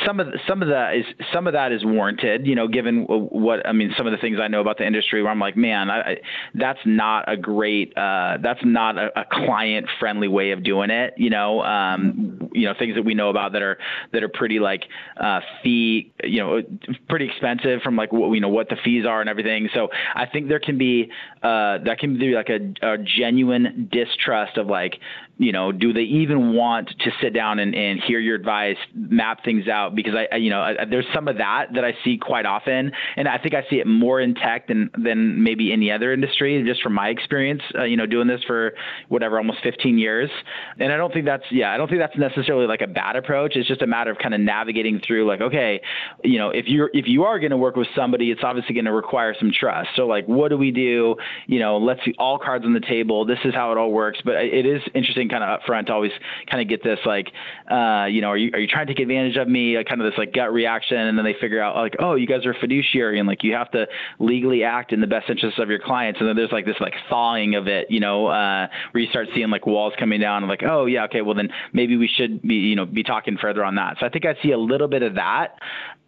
some 0.06 0.18
of 0.18 0.28
some 0.48 0.62
of 0.62 0.68
that 0.68 0.96
is 0.96 1.04
some 1.32 1.46
of 1.46 1.52
that 1.52 1.70
is 1.70 1.84
warranted, 1.84 2.46
you 2.46 2.54
know, 2.54 2.68
given 2.68 3.04
what 3.04 3.66
I 3.66 3.72
mean, 3.72 3.92
some 3.96 4.06
of 4.06 4.12
the 4.12 4.18
things 4.18 4.38
I 4.40 4.48
know 4.48 4.60
about 4.60 4.78
the 4.78 4.86
industry, 4.86 5.22
where 5.22 5.30
I'm 5.30 5.38
like, 5.38 5.56
man, 5.56 5.90
I, 5.90 6.00
I, 6.00 6.16
that's 6.54 6.78
not 6.86 7.30
a 7.30 7.36
great, 7.36 7.92
uh, 7.96 8.38
that's 8.42 8.60
not 8.64 8.96
a, 8.96 9.20
a 9.20 9.24
client 9.30 9.86
friendly 10.00 10.28
way 10.28 10.52
of 10.52 10.62
doing 10.62 10.90
it, 10.90 11.14
you 11.18 11.28
know, 11.28 11.62
um, 11.62 12.50
you 12.52 12.66
know, 12.66 12.74
things 12.78 12.94
that 12.94 13.04
we 13.04 13.14
know 13.14 13.28
about 13.28 13.52
that 13.52 13.62
are 13.62 13.76
that 14.12 14.22
are 14.22 14.28
pretty 14.28 14.58
like 14.58 14.84
uh, 15.18 15.40
fee, 15.62 16.12
you 16.22 16.38
know, 16.38 16.62
pretty 17.08 17.26
expensive 17.26 17.82
from 17.82 17.94
like 17.96 18.10
what 18.10 18.32
you 18.32 18.40
know 18.40 18.48
what 18.48 18.70
the 18.70 18.76
fees 18.82 19.04
are 19.04 19.20
and 19.20 19.28
everything. 19.28 19.68
So 19.74 19.88
I 20.14 20.24
think 20.24 20.48
there 20.48 20.60
can 20.60 20.78
be 20.78 21.10
uh, 21.42 21.78
that 21.84 21.98
can 21.98 22.18
be 22.18 22.34
like 22.34 22.48
a, 22.48 22.72
a 22.82 22.96
genuine 22.98 23.90
distrust 23.92 24.56
of 24.56 24.68
like, 24.68 24.98
you 25.36 25.50
know, 25.50 25.72
do 25.72 25.92
they 25.92 26.02
even 26.02 26.54
want 26.54 26.88
to 26.88 27.10
sit 27.20 27.34
down 27.34 27.58
and, 27.58 27.74
and 27.74 28.00
hear 28.00 28.20
your 28.20 28.36
advice, 28.36 28.76
map 28.94 29.44
things 29.44 29.66
out? 29.66 29.94
Because 29.94 30.14
I, 30.14 30.32
I 30.32 30.36
you 30.38 30.50
know, 30.50 30.60
I, 30.60 30.84
there's 30.88 31.06
some 31.12 31.26
of 31.26 31.38
that 31.38 31.66
that 31.74 31.84
I 31.84 31.92
see 32.04 32.18
quite 32.18 32.46
often, 32.46 32.92
and 33.16 33.26
I 33.26 33.38
think 33.38 33.54
I 33.54 33.64
see 33.68 33.76
it 33.76 33.86
more 33.86 34.20
in 34.20 34.34
tech 34.34 34.68
than 34.68 34.90
than 34.96 35.42
maybe 35.42 35.72
any 35.72 35.90
other 35.90 36.12
industry, 36.12 36.62
just 36.64 36.82
from 36.82 36.92
my 36.92 37.08
experience, 37.08 37.62
uh, 37.76 37.82
you 37.82 37.96
know, 37.96 38.06
doing 38.06 38.28
this 38.28 38.42
for 38.46 38.74
whatever 39.08 39.38
almost 39.38 39.58
15 39.64 39.98
years. 39.98 40.30
And 40.78 40.92
I 40.92 40.96
don't 40.96 41.12
think 41.12 41.24
that's 41.24 41.44
yeah, 41.50 41.72
I 41.72 41.78
don't 41.78 41.88
think 41.88 42.00
that's 42.00 42.16
necessarily 42.16 42.68
like 42.68 42.80
a 42.80 42.86
bad 42.86 43.16
approach. 43.16 43.56
It's 43.56 43.66
just 43.66 43.82
a 43.82 43.88
matter 43.88 44.12
of 44.12 44.18
kind 44.18 44.34
of 44.34 44.40
navigating 44.40 45.00
through 45.04 45.26
like, 45.26 45.40
okay, 45.40 45.80
you 46.22 46.38
know, 46.38 46.50
if 46.50 46.66
you're 46.66 46.90
if 46.94 47.08
you 47.08 47.24
are 47.24 47.40
going 47.40 47.50
to 47.50 47.56
work 47.56 47.74
with 47.74 47.88
somebody, 47.96 48.30
it's 48.30 48.42
obviously 48.44 48.74
going 48.74 48.84
to 48.84 48.92
require 48.92 49.34
some 49.36 49.50
trust. 49.52 49.90
So 49.96 50.06
like, 50.06 50.26
what 50.26 50.50
do 50.50 50.56
we 50.56 50.70
do? 50.70 51.16
You 51.48 51.58
know, 51.58 51.78
let's 51.78 52.04
see 52.04 52.14
all 52.20 52.38
cards 52.38 52.64
on 52.64 52.72
the 52.72 52.80
table. 52.80 53.24
This 53.24 53.38
is 53.44 53.52
how 53.52 53.72
it 53.72 53.78
all 53.78 53.90
works. 53.90 54.20
But 54.24 54.36
it 54.36 54.64
is 54.64 54.80
interesting 54.94 55.23
interesting 55.24 55.28
kind 55.28 55.44
of 55.44 55.60
upfront 55.60 55.86
to 55.86 55.92
always 55.92 56.12
kind 56.50 56.62
of 56.62 56.68
get 56.68 56.82
this 56.82 56.98
like, 57.04 57.32
uh, 57.70 58.06
you 58.06 58.20
know, 58.20 58.28
are 58.28 58.36
you 58.36 58.50
are 58.52 58.58
you 58.58 58.66
trying 58.66 58.86
to 58.86 58.94
take 58.94 59.02
advantage 59.02 59.36
of 59.36 59.48
me? 59.48 59.76
Kind 59.84 60.00
of 60.00 60.10
this 60.10 60.18
like 60.18 60.32
gut 60.32 60.52
reaction, 60.52 60.96
and 60.96 61.18
then 61.18 61.24
they 61.24 61.34
figure 61.40 61.60
out 61.60 61.76
like, 61.76 61.96
oh, 61.98 62.14
you 62.14 62.26
guys 62.26 62.46
are 62.46 62.54
fiduciary, 62.54 63.18
and 63.18 63.28
like 63.28 63.42
you 63.42 63.52
have 63.54 63.70
to 63.72 63.86
legally 64.18 64.64
act 64.64 64.92
in 64.92 65.00
the 65.00 65.06
best 65.06 65.28
interests 65.28 65.58
of 65.58 65.68
your 65.68 65.78
clients, 65.78 66.20
and 66.20 66.28
then 66.28 66.36
there's 66.36 66.52
like 66.52 66.66
this 66.66 66.76
like 66.80 66.94
thawing 67.08 67.54
of 67.54 67.66
it, 67.66 67.90
you 67.90 68.00
know, 68.00 68.26
uh, 68.26 68.66
where 68.92 69.02
you 69.02 69.10
start 69.10 69.28
seeing 69.34 69.50
like 69.50 69.66
walls 69.66 69.92
coming 69.98 70.20
down, 70.20 70.42
and 70.42 70.48
like, 70.48 70.62
oh 70.62 70.86
yeah, 70.86 71.04
okay, 71.04 71.22
well 71.22 71.34
then 71.34 71.48
maybe 71.72 71.96
we 71.96 72.08
should 72.08 72.42
be 72.42 72.54
you 72.54 72.76
know 72.76 72.86
be 72.86 73.02
talking 73.02 73.36
further 73.40 73.64
on 73.64 73.74
that. 73.76 73.96
So 74.00 74.06
I 74.06 74.08
think 74.08 74.24
I 74.24 74.34
see 74.42 74.52
a 74.52 74.58
little 74.58 74.88
bit 74.88 75.02
of 75.02 75.14
that 75.14 75.56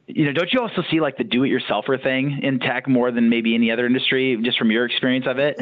you 0.07 0.25
know, 0.25 0.33
don't 0.33 0.53
you 0.53 0.61
also 0.61 0.83
see 0.91 1.01
like 1.01 1.17
the 1.17 1.25
do-it-yourselfer 1.25 2.01
thing 2.03 2.41
in 2.43 2.61
tech 2.61 2.87
more 2.87 3.11
than 3.11 3.29
maybe 3.29 3.55
any 3.55 3.71
other 3.71 3.87
industry, 3.87 4.39
just 4.43 4.59
from 4.59 4.71
your 4.71 4.85
experience 4.85 5.27
of 5.27 5.39
it? 5.39 5.59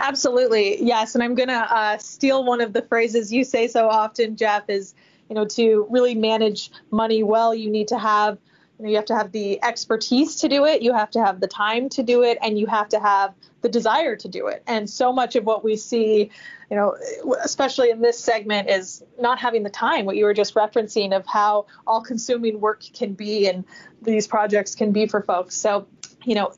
Absolutely, 0.00 0.82
yes. 0.82 1.14
And 1.14 1.24
I'm 1.24 1.34
gonna 1.34 1.66
uh, 1.70 1.98
steal 1.98 2.44
one 2.44 2.60
of 2.60 2.72
the 2.72 2.82
phrases 2.82 3.32
you 3.32 3.42
say 3.44 3.68
so 3.68 3.88
often, 3.88 4.36
Jeff. 4.36 4.68
Is 4.68 4.94
you 5.30 5.34
know, 5.34 5.44
to 5.46 5.86
really 5.90 6.14
manage 6.14 6.70
money 6.90 7.22
well, 7.22 7.54
you 7.54 7.70
need 7.70 7.88
to 7.88 7.98
have 7.98 8.36
you, 8.80 8.86
know, 8.86 8.90
you 8.90 8.96
have 8.96 9.04
to 9.06 9.14
have 9.14 9.30
the 9.32 9.62
expertise 9.62 10.36
to 10.36 10.48
do 10.48 10.64
it, 10.64 10.80
you 10.80 10.94
have 10.94 11.10
to 11.10 11.22
have 11.22 11.40
the 11.40 11.46
time 11.46 11.90
to 11.90 12.02
do 12.02 12.22
it, 12.22 12.38
and 12.40 12.58
you 12.58 12.66
have 12.66 12.88
to 12.88 12.98
have 12.98 13.34
the 13.60 13.68
desire 13.68 14.16
to 14.16 14.28
do 14.28 14.46
it. 14.46 14.62
And 14.66 14.88
so 14.88 15.12
much 15.12 15.36
of 15.36 15.44
what 15.44 15.62
we 15.62 15.76
see, 15.76 16.30
you 16.70 16.76
know, 16.76 16.96
especially 17.44 17.90
in 17.90 18.00
this 18.00 18.18
segment, 18.18 18.70
is 18.70 19.04
not 19.18 19.38
having 19.38 19.64
the 19.64 19.70
time. 19.70 20.06
What 20.06 20.16
you 20.16 20.24
were 20.24 20.32
just 20.32 20.54
referencing 20.54 21.14
of 21.14 21.26
how 21.26 21.66
all-consuming 21.86 22.58
work 22.58 22.82
can 22.94 23.12
be, 23.12 23.48
and 23.48 23.64
these 24.00 24.26
projects 24.26 24.74
can 24.74 24.92
be 24.92 25.06
for 25.06 25.20
folks. 25.22 25.56
So, 25.56 25.86
you 26.24 26.34
know, 26.34 26.54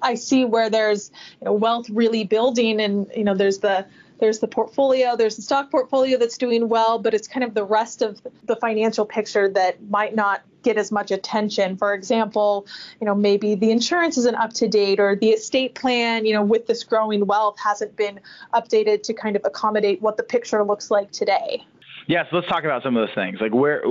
I 0.00 0.14
see 0.14 0.46
where 0.46 0.70
there's 0.70 1.10
you 1.40 1.44
know, 1.44 1.52
wealth 1.52 1.90
really 1.90 2.24
building, 2.24 2.80
and 2.80 3.10
you 3.14 3.24
know, 3.24 3.34
there's 3.34 3.58
the 3.58 3.86
there's 4.20 4.40
the 4.40 4.48
portfolio, 4.48 5.14
there's 5.14 5.36
the 5.36 5.42
stock 5.42 5.70
portfolio 5.70 6.18
that's 6.18 6.38
doing 6.38 6.68
well, 6.68 6.98
but 6.98 7.14
it's 7.14 7.28
kind 7.28 7.44
of 7.44 7.54
the 7.54 7.62
rest 7.62 8.02
of 8.02 8.20
the 8.44 8.56
financial 8.56 9.06
picture 9.06 9.48
that 9.50 9.80
might 9.88 10.14
not 10.14 10.42
get 10.68 10.76
as 10.76 10.92
much 10.92 11.10
attention. 11.10 11.78
For 11.78 11.94
example, 11.94 12.66
you 13.00 13.06
know, 13.06 13.14
maybe 13.14 13.54
the 13.54 13.70
insurance 13.70 14.18
isn't 14.18 14.36
up 14.36 14.52
to 14.54 14.68
date 14.68 15.00
or 15.00 15.16
the 15.16 15.30
estate 15.30 15.74
plan, 15.74 16.26
you 16.26 16.34
know, 16.34 16.42
with 16.42 16.66
this 16.66 16.84
growing 16.84 17.26
wealth 17.26 17.58
hasn't 17.58 17.96
been 17.96 18.20
updated 18.52 19.02
to 19.04 19.14
kind 19.14 19.34
of 19.34 19.42
accommodate 19.46 20.02
what 20.02 20.18
the 20.18 20.22
picture 20.22 20.62
looks 20.62 20.90
like 20.90 21.10
today. 21.10 21.64
Yeah, 22.06 22.24
so 22.28 22.36
let's 22.36 22.48
talk 22.48 22.64
about 22.64 22.82
some 22.82 22.96
of 22.96 23.06
those 23.06 23.14
things. 23.14 23.38
Like 23.40 23.54
where 23.54 23.82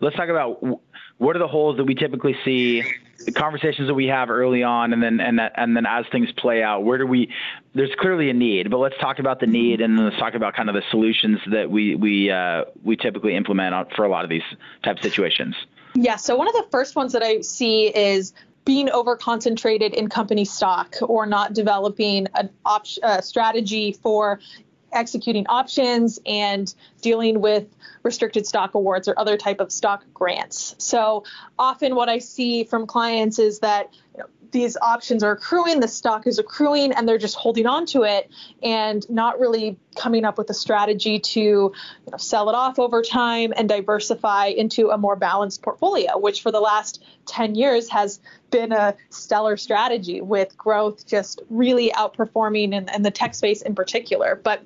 let's 0.00 0.16
talk 0.16 0.28
about 0.28 0.60
what 1.18 1.36
are 1.36 1.38
the 1.38 1.48
holes 1.48 1.76
that 1.76 1.84
we 1.84 1.94
typically 1.94 2.36
see 2.44 2.82
the 3.24 3.32
conversations 3.32 3.86
that 3.86 3.94
we 3.94 4.06
have 4.06 4.28
early 4.28 4.64
on 4.64 4.92
and 4.92 5.00
then 5.02 5.20
and 5.20 5.38
that 5.38 5.52
and 5.56 5.76
then 5.76 5.86
as 5.86 6.04
things 6.10 6.28
play 6.36 6.62
out 6.62 6.80
where 6.84 6.98
do 6.98 7.06
we 7.06 7.30
there's 7.74 7.94
clearly 8.00 8.28
a 8.28 8.34
need 8.34 8.70
but 8.70 8.78
let's 8.78 8.98
talk 9.00 9.20
about 9.20 9.38
the 9.38 9.46
need 9.46 9.80
and 9.80 9.96
then 9.96 10.04
let's 10.04 10.18
talk 10.18 10.34
about 10.34 10.54
kind 10.54 10.68
of 10.68 10.74
the 10.74 10.82
solutions 10.90 11.38
that 11.50 11.70
we 11.70 11.94
we 11.94 12.30
uh, 12.30 12.64
we 12.82 12.96
typically 12.96 13.34
implement 13.36 13.72
for 13.94 14.04
a 14.04 14.08
lot 14.08 14.24
of 14.24 14.30
these 14.30 14.42
type 14.82 14.98
situations 15.00 15.54
yeah 15.94 16.16
so 16.16 16.36
one 16.36 16.48
of 16.48 16.54
the 16.54 16.66
first 16.70 16.96
ones 16.96 17.12
that 17.12 17.22
i 17.22 17.40
see 17.40 17.86
is 17.86 18.32
being 18.64 18.88
over 18.90 19.16
concentrated 19.16 19.92
in 19.94 20.08
company 20.08 20.44
stock 20.44 20.96
or 21.02 21.26
not 21.26 21.52
developing 21.52 22.26
an 22.34 22.48
op- 22.64 22.86
uh, 23.02 23.20
strategy 23.20 23.92
for 23.92 24.40
executing 24.94 25.46
options 25.48 26.18
and 26.24 26.74
dealing 27.02 27.40
with 27.40 27.66
restricted 28.02 28.46
stock 28.46 28.74
awards 28.74 29.08
or 29.08 29.18
other 29.18 29.36
type 29.36 29.60
of 29.60 29.72
stock 29.72 30.04
grants. 30.14 30.74
So 30.78 31.24
often 31.58 31.94
what 31.94 32.08
I 32.08 32.18
see 32.18 32.64
from 32.64 32.86
clients 32.86 33.38
is 33.38 33.58
that 33.60 33.92
you 34.14 34.20
know, 34.20 34.26
these 34.54 34.76
options 34.80 35.22
are 35.22 35.32
accruing, 35.32 35.80
the 35.80 35.88
stock 35.88 36.26
is 36.26 36.38
accruing, 36.38 36.92
and 36.92 37.06
they're 37.06 37.18
just 37.18 37.34
holding 37.34 37.66
on 37.66 37.84
to 37.86 38.04
it 38.04 38.30
and 38.62 39.08
not 39.10 39.38
really 39.38 39.76
coming 39.96 40.24
up 40.24 40.38
with 40.38 40.48
a 40.48 40.54
strategy 40.54 41.18
to 41.18 41.40
you 41.40 41.72
know, 42.10 42.16
sell 42.16 42.48
it 42.48 42.54
off 42.54 42.78
over 42.78 43.02
time 43.02 43.52
and 43.56 43.68
diversify 43.68 44.46
into 44.46 44.90
a 44.90 44.96
more 44.96 45.16
balanced 45.16 45.60
portfolio, 45.60 46.16
which 46.16 46.40
for 46.40 46.52
the 46.52 46.60
last 46.60 47.04
10 47.26 47.56
years 47.56 47.90
has 47.90 48.20
been 48.50 48.70
a 48.70 48.94
stellar 49.10 49.56
strategy 49.56 50.20
with 50.20 50.56
growth 50.56 51.04
just 51.04 51.42
really 51.50 51.90
outperforming 51.90 52.72
in, 52.72 52.88
in 52.94 53.02
the 53.02 53.10
tech 53.10 53.34
space 53.34 53.60
in 53.60 53.74
particular. 53.74 54.40
But 54.42 54.62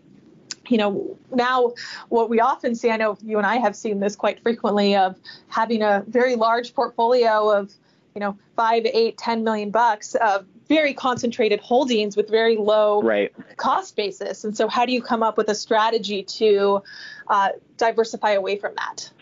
you 0.68 0.76
know, 0.76 1.16
now 1.33 1.73
what 2.11 2.28
we 2.28 2.40
often 2.40 2.75
see, 2.75 2.90
I 2.90 2.99
know 2.99 3.16
you 3.23 3.38
and 3.38 3.47
I 3.47 3.57
have 3.57 3.75
seen 3.75 4.00
this 4.00 4.16
quite 4.16 4.42
frequently, 4.42 4.95
of 4.97 5.16
having 5.49 5.80
a 5.80 6.04
very 6.07 6.37
large 6.37 6.75
portfolio 6.75 7.50
of, 7.50 7.73
you 8.19 8.25
know, 8.25 8.37
five, 8.57 8.85
eight, 8.85 9.17
ten 9.17 9.45
million 9.45 9.71
bucks 9.71 10.17
of 10.17 10.45
very 10.67 10.93
concentrated 10.93 11.61
holdings 11.61 12.17
with 12.17 12.29
very 12.29 12.57
low 12.57 13.01
right. 13.01 13.33
cost 13.57 13.95
basis. 13.95 14.43
And 14.43 14.57
so, 14.57 14.67
how 14.67 14.85
do 14.85 14.93
you 14.93 15.01
come 15.01 15.23
up 15.23 15.37
with 15.37 15.49
a 15.49 15.55
strategy 15.55 16.25
to 16.25 16.83
uh, 17.29 17.51
diversify 17.77 18.33
away 18.33 18.59
from 18.59 18.73
that? 18.77 19.13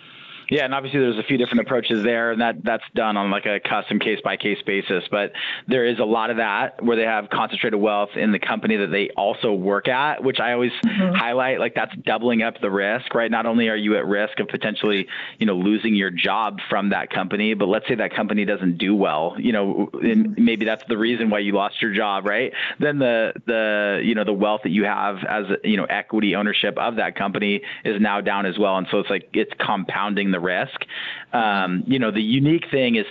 Yeah, 0.49 0.65
and 0.65 0.75
obviously 0.75 1.01
there's 1.01 1.19
a 1.19 1.25
few 1.25 1.39
different 1.39 1.61
approaches 1.61 2.05
there, 2.05 2.31
and 2.31 2.41
that 2.41 2.63
that's 2.63 2.85
done 2.95 3.17
on 3.17 3.31
like 3.31 3.47
a 3.47 3.59
custom 3.61 3.99
case 3.99 4.21
by 4.23 4.37
case 4.37 4.59
basis. 4.65 5.05
But 5.11 5.33
there 5.67 5.85
is 5.85 5.99
a 5.99 6.05
lot 6.05 6.31
of 6.31 6.37
that 6.37 6.83
where 6.83 6.97
they 6.97 7.05
have 7.05 7.29
concentrated 7.31 7.81
wealth 7.81 8.11
in 8.17 8.33
the 8.33 8.39
company 8.39 8.77
that 8.77 8.91
they 8.91 9.11
also 9.17 9.53
work 9.53 9.89
at, 9.89 10.23
which 10.23 10.39
I 10.39 10.53
always 10.53 10.73
mm-hmm. 10.85 11.15
highlight. 11.15 11.59
Like 11.59 11.75
that's 11.75 11.95
doubling 11.97 12.43
up 12.43 12.61
the 12.61 12.71
risk, 12.71 13.15
right? 13.15 13.31
Not 13.31 13.47
only 13.47 13.69
are 13.69 13.77
you 13.77 13.97
at 13.97 14.07
risk 14.07 14.39
of 14.39 14.49
potentially, 14.49 15.09
you 15.39 15.47
know, 15.47 15.57
losing 15.57 15.95
your 15.95 16.11
job 16.11 16.61
from 16.69 16.91
that 16.91 17.11
company, 17.11 17.55
but 17.55 17.67
let's 17.67 17.89
say 17.89 17.97
that 17.97 18.15
company 18.15 18.45
doesn't 18.45 18.79
do 18.79 18.95
well, 18.95 19.35
you 19.39 19.53
know, 19.53 19.91
and 19.95 20.27
mm-hmm. 20.27 20.45
maybe 20.45 20.65
that's 20.65 20.85
the 20.89 20.97
reason 20.97 21.29
why 21.29 21.41
you 21.41 21.53
lost 21.53 21.83
your 21.83 21.93
job, 21.93 22.27
right? 22.27 22.53
Then 22.79 22.99
the 22.99 23.33
the 23.47 24.01
you 24.05 24.15
know 24.15 24.25
the 24.25 24.33
wealth 24.33 24.61
that 24.63 24.71
you 24.71 24.85
have 24.85 25.19
as 25.29 25.47
you 25.65 25.77
know 25.77 25.87
equity 25.87 26.37
ownership 26.37 26.79
of 26.79 26.97
that 26.97 27.17
company 27.17 27.63
is 27.85 28.01
now 28.01 28.21
down 28.21 28.47
as 28.47 28.59
well, 28.59 28.77
and 28.77 28.87
so 28.91 29.01
it's 29.01 29.11
like 29.11 29.29
it's 29.33 29.53
compounding 29.59 30.36
the 30.37 30.41
risk. 30.41 30.85
Um, 31.33 31.83
you 31.87 31.99
know, 31.99 32.11
the 32.11 32.23
unique 32.23 32.67
thing 32.71 32.97
is 32.97 33.07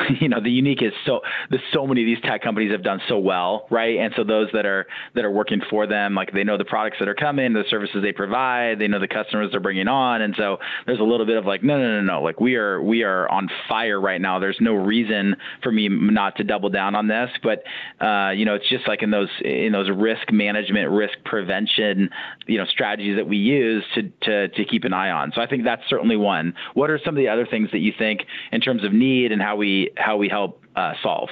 you 0.20 0.28
know 0.28 0.40
the 0.40 0.50
unique 0.50 0.82
is 0.82 0.92
so 1.06 1.20
there's 1.50 1.62
so 1.72 1.86
many 1.86 2.02
of 2.02 2.06
these 2.06 2.20
tech 2.22 2.42
companies 2.42 2.72
have 2.72 2.82
done 2.82 3.00
so 3.08 3.18
well 3.18 3.66
right? 3.70 3.98
And 3.98 4.12
so 4.16 4.24
those 4.24 4.48
that 4.52 4.66
are 4.66 4.86
that 5.14 5.24
are 5.24 5.30
working 5.30 5.60
for 5.70 5.86
them 5.86 6.14
like 6.14 6.32
they 6.32 6.44
know 6.44 6.58
the 6.58 6.64
products 6.64 6.96
that 7.00 7.08
are 7.08 7.14
coming 7.14 7.52
the 7.52 7.64
services 7.70 8.02
they 8.02 8.12
provide 8.12 8.78
they 8.78 8.88
know 8.88 8.98
the 8.98 9.08
customers 9.08 9.50
they're 9.50 9.60
bringing 9.60 9.88
on. 9.88 10.22
And 10.22 10.34
so 10.36 10.58
there's 10.86 11.00
a 11.00 11.04
little 11.04 11.26
bit 11.26 11.36
of 11.36 11.46
like 11.46 11.62
no 11.62 11.78
no 11.78 12.00
no 12.00 12.02
no 12.02 12.22
like 12.22 12.40
we 12.40 12.56
are 12.56 12.82
we 12.82 13.02
are 13.02 13.28
on 13.28 13.48
fire 13.68 14.00
right 14.00 14.20
now. 14.20 14.38
There's 14.38 14.58
no 14.60 14.74
reason 14.74 15.36
for 15.62 15.72
me 15.72 15.88
not 15.88 16.36
to 16.36 16.44
double 16.44 16.68
down 16.68 16.94
on 16.94 17.08
this. 17.08 17.30
But 17.42 17.62
uh, 18.04 18.30
you 18.30 18.44
know 18.44 18.54
it's 18.54 18.68
just 18.68 18.86
like 18.88 19.02
in 19.02 19.10
those 19.10 19.30
in 19.44 19.72
those 19.72 19.90
risk 19.90 20.32
management 20.32 20.90
risk 20.90 21.14
prevention 21.24 22.10
you 22.46 22.58
know 22.58 22.64
strategies 22.66 23.16
that 23.16 23.26
we 23.26 23.36
use 23.36 23.84
to 23.94 24.02
to 24.22 24.48
to 24.48 24.64
keep 24.64 24.84
an 24.84 24.92
eye 24.92 25.10
on. 25.10 25.32
So 25.34 25.40
I 25.40 25.46
think 25.46 25.64
that's 25.64 25.82
certainly 25.88 26.16
one. 26.16 26.54
What 26.74 26.90
are 26.90 27.00
some 27.04 27.14
of 27.14 27.18
the 27.18 27.28
other 27.28 27.46
things 27.46 27.70
that 27.72 27.78
you 27.78 27.92
think 27.96 28.20
in 28.52 28.60
terms 28.60 28.84
of 28.84 28.92
need 28.92 29.32
and 29.32 29.40
how 29.40 29.56
we 29.56 29.81
how 29.96 30.16
we 30.16 30.28
help 30.28 30.62
uh, 30.76 30.94
solve. 31.02 31.30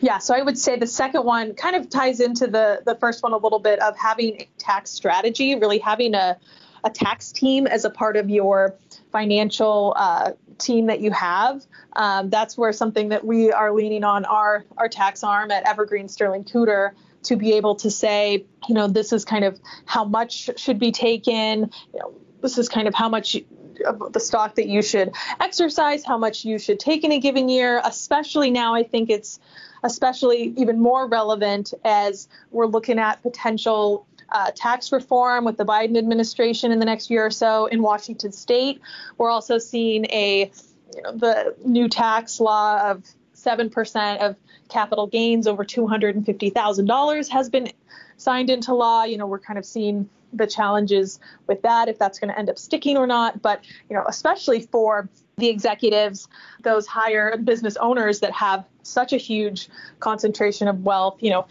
Yeah, 0.00 0.18
so 0.18 0.34
I 0.34 0.42
would 0.42 0.58
say 0.58 0.78
the 0.78 0.86
second 0.86 1.24
one 1.24 1.54
kind 1.54 1.76
of 1.76 1.90
ties 1.90 2.20
into 2.20 2.46
the 2.46 2.82
the 2.84 2.94
first 2.96 3.22
one 3.22 3.32
a 3.32 3.36
little 3.36 3.58
bit 3.58 3.80
of 3.80 3.96
having 3.96 4.40
a 4.40 4.48
tax 4.58 4.90
strategy, 4.90 5.54
really 5.54 5.78
having 5.78 6.14
a 6.14 6.38
a 6.84 6.90
tax 6.90 7.32
team 7.32 7.66
as 7.66 7.84
a 7.84 7.90
part 7.90 8.16
of 8.16 8.28
your 8.28 8.74
financial 9.12 9.94
uh, 9.96 10.32
team 10.58 10.86
that 10.86 11.00
you 11.00 11.10
have. 11.12 11.64
Um, 11.94 12.30
that's 12.30 12.56
where 12.56 12.72
something 12.72 13.10
that 13.10 13.24
we 13.24 13.52
are 13.52 13.72
leaning 13.72 14.04
on 14.04 14.24
our 14.24 14.64
our 14.76 14.88
tax 14.88 15.22
arm 15.22 15.50
at 15.50 15.68
Evergreen 15.68 16.08
Sterling 16.08 16.44
Cooter 16.44 16.92
to 17.24 17.36
be 17.36 17.52
able 17.52 17.76
to 17.76 17.90
say, 17.90 18.44
you 18.68 18.74
know, 18.74 18.88
this 18.88 19.12
is 19.12 19.24
kind 19.24 19.44
of 19.44 19.60
how 19.84 20.04
much 20.04 20.58
should 20.58 20.78
be 20.78 20.90
taken. 20.90 21.70
You 21.92 22.00
know, 22.00 22.14
this 22.40 22.58
is 22.58 22.68
kind 22.68 22.88
of 22.88 22.94
how 22.94 23.08
much 23.08 23.36
of 23.84 24.12
the 24.12 24.20
stock 24.20 24.54
that 24.56 24.68
you 24.68 24.82
should 24.82 25.12
exercise, 25.40 26.04
how 26.04 26.18
much 26.18 26.44
you 26.44 26.58
should 26.58 26.80
take 26.80 27.04
in 27.04 27.12
a 27.12 27.18
given 27.18 27.48
year, 27.48 27.80
especially 27.84 28.50
now 28.50 28.74
I 28.74 28.82
think 28.82 29.10
it's 29.10 29.40
especially 29.82 30.54
even 30.56 30.80
more 30.80 31.06
relevant 31.06 31.74
as 31.84 32.28
we're 32.50 32.66
looking 32.66 32.98
at 32.98 33.22
potential 33.22 34.06
uh, 34.30 34.50
tax 34.54 34.92
reform 34.92 35.44
with 35.44 35.56
the 35.56 35.64
Biden 35.64 35.98
administration 35.98 36.72
in 36.72 36.78
the 36.78 36.86
next 36.86 37.10
year 37.10 37.26
or 37.26 37.30
so 37.30 37.66
in 37.66 37.82
Washington 37.82 38.32
state. 38.32 38.80
We're 39.18 39.30
also 39.30 39.58
seeing 39.58 40.06
a 40.06 40.50
you 40.94 41.02
know, 41.02 41.16
the 41.16 41.54
new 41.64 41.88
tax 41.88 42.40
law 42.40 42.90
of 42.90 43.04
7% 43.34 44.18
of 44.18 44.36
capital 44.68 45.06
gains 45.06 45.46
over 45.46 45.64
$250,000 45.64 47.28
has 47.28 47.50
been 47.50 47.68
signed 48.16 48.50
into 48.50 48.74
law. 48.74 49.04
You 49.04 49.18
know, 49.18 49.26
we're 49.26 49.40
kind 49.40 49.58
of 49.58 49.66
seeing 49.66 50.08
the 50.32 50.46
challenges 50.46 51.20
with 51.46 51.62
that, 51.62 51.88
if 51.88 51.98
that's 51.98 52.18
going 52.18 52.30
to 52.30 52.38
end 52.38 52.48
up 52.48 52.58
sticking 52.58 52.96
or 52.96 53.06
not. 53.06 53.42
But, 53.42 53.64
you 53.88 53.96
know, 53.96 54.04
especially 54.06 54.60
for 54.60 55.08
the 55.36 55.48
executives, 55.48 56.28
those 56.62 56.86
higher 56.86 57.36
business 57.36 57.76
owners 57.76 58.20
that 58.20 58.32
have 58.32 58.64
such 58.82 59.12
a 59.12 59.16
huge 59.16 59.68
concentration 60.00 60.68
of 60.68 60.84
wealth, 60.84 61.22
you 61.22 61.30
know, 61.30 61.46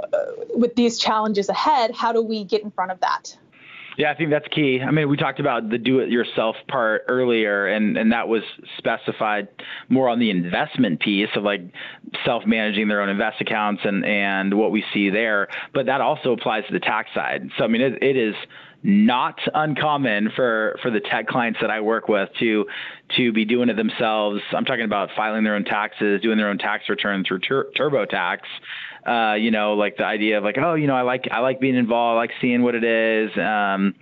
uh, 0.00 0.18
with 0.54 0.74
these 0.74 0.98
challenges 0.98 1.48
ahead, 1.48 1.94
how 1.94 2.12
do 2.12 2.22
we 2.22 2.44
get 2.44 2.62
in 2.62 2.70
front 2.70 2.90
of 2.90 3.00
that? 3.00 3.36
Yeah, 3.96 4.10
I 4.10 4.14
think 4.14 4.30
that's 4.30 4.48
key. 4.48 4.80
I 4.80 4.90
mean, 4.90 5.08
we 5.08 5.16
talked 5.16 5.40
about 5.40 5.70
the 5.70 5.78
do-it-yourself 5.78 6.56
part 6.68 7.04
earlier, 7.08 7.66
and 7.66 7.96
and 7.96 8.12
that 8.12 8.28
was 8.28 8.42
specified 8.78 9.48
more 9.88 10.08
on 10.08 10.18
the 10.18 10.30
investment 10.30 11.00
piece 11.00 11.28
of 11.36 11.44
like 11.44 11.60
self-managing 12.24 12.88
their 12.88 13.00
own 13.00 13.08
invest 13.08 13.40
accounts 13.40 13.82
and 13.84 14.04
and 14.04 14.54
what 14.54 14.72
we 14.72 14.84
see 14.92 15.10
there. 15.10 15.48
But 15.72 15.86
that 15.86 16.00
also 16.00 16.32
applies 16.32 16.66
to 16.66 16.72
the 16.72 16.80
tax 16.80 17.10
side. 17.14 17.48
So 17.56 17.64
I 17.64 17.68
mean, 17.68 17.82
it, 17.82 18.02
it 18.02 18.16
is 18.16 18.34
not 18.82 19.38
uncommon 19.54 20.30
for 20.36 20.78
for 20.82 20.90
the 20.90 21.00
tech 21.00 21.26
clients 21.26 21.58
that 21.62 21.70
I 21.70 21.80
work 21.80 22.06
with 22.06 22.28
to 22.40 22.66
to 23.16 23.32
be 23.32 23.44
doing 23.46 23.70
it 23.70 23.76
themselves. 23.76 24.40
I'm 24.52 24.66
talking 24.66 24.84
about 24.84 25.08
filing 25.16 25.42
their 25.42 25.54
own 25.54 25.64
taxes, 25.64 26.20
doing 26.20 26.36
their 26.36 26.48
own 26.48 26.58
tax 26.58 26.88
return 26.88 27.24
through 27.26 27.38
tur- 27.40 27.70
TurboTax. 27.76 28.38
Uh, 29.06 29.34
you 29.34 29.50
know, 29.50 29.74
like 29.74 29.96
the 29.96 30.04
idea 30.04 30.38
of 30.38 30.44
like, 30.44 30.56
oh, 30.58 30.74
you 30.74 30.86
know, 30.86 30.96
I 30.96 31.02
like 31.02 31.28
I 31.30 31.40
like 31.40 31.60
being 31.60 31.76
involved, 31.76 32.16
I 32.16 32.20
like 32.20 32.30
seeing 32.40 32.62
what 32.62 32.74
it 32.74 32.84
is. 32.84 33.30
Um, 33.36 33.94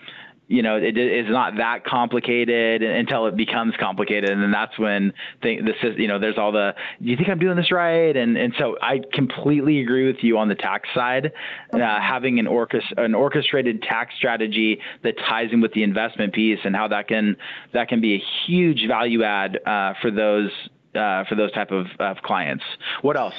you 0.52 0.60
know, 0.60 0.76
it 0.76 0.98
is 0.98 1.26
not 1.30 1.56
that 1.56 1.82
complicated 1.86 2.82
until 2.82 3.26
it 3.26 3.36
becomes 3.36 3.72
complicated, 3.80 4.28
and 4.28 4.42
then 4.42 4.50
that's 4.50 4.78
when 4.78 5.14
the, 5.42 5.62
this 5.62 5.76
is, 5.82 5.96
you 5.96 6.06
know, 6.06 6.18
there's 6.18 6.36
all 6.36 6.52
the, 6.52 6.74
do 7.00 7.08
you 7.08 7.16
think 7.16 7.30
I'm 7.30 7.38
doing 7.38 7.56
this 7.56 7.72
right? 7.72 8.14
And 8.14 8.36
and 8.36 8.52
so 8.58 8.76
I 8.82 9.00
completely 9.14 9.80
agree 9.80 10.06
with 10.06 10.22
you 10.22 10.36
on 10.36 10.48
the 10.48 10.54
tax 10.54 10.90
side, 10.94 11.32
uh, 11.72 11.78
having 11.78 12.38
an 12.38 12.46
orchest- 12.46 12.98
an 12.98 13.14
orchestrated 13.14 13.82
tax 13.82 14.14
strategy 14.18 14.78
that 15.02 15.14
ties 15.26 15.48
in 15.52 15.62
with 15.62 15.72
the 15.72 15.84
investment 15.84 16.34
piece 16.34 16.58
and 16.64 16.76
how 16.76 16.86
that 16.88 17.08
can 17.08 17.36
that 17.72 17.88
can 17.88 18.02
be 18.02 18.16
a 18.16 18.22
huge 18.46 18.86
value 18.86 19.22
add 19.22 19.58
uh, 19.64 19.94
for 20.02 20.10
those 20.10 20.50
uh, 20.94 21.24
for 21.30 21.34
those 21.34 21.52
type 21.52 21.70
of, 21.70 21.86
of 21.98 22.18
clients. 22.18 22.64
What 23.00 23.16
else? 23.16 23.34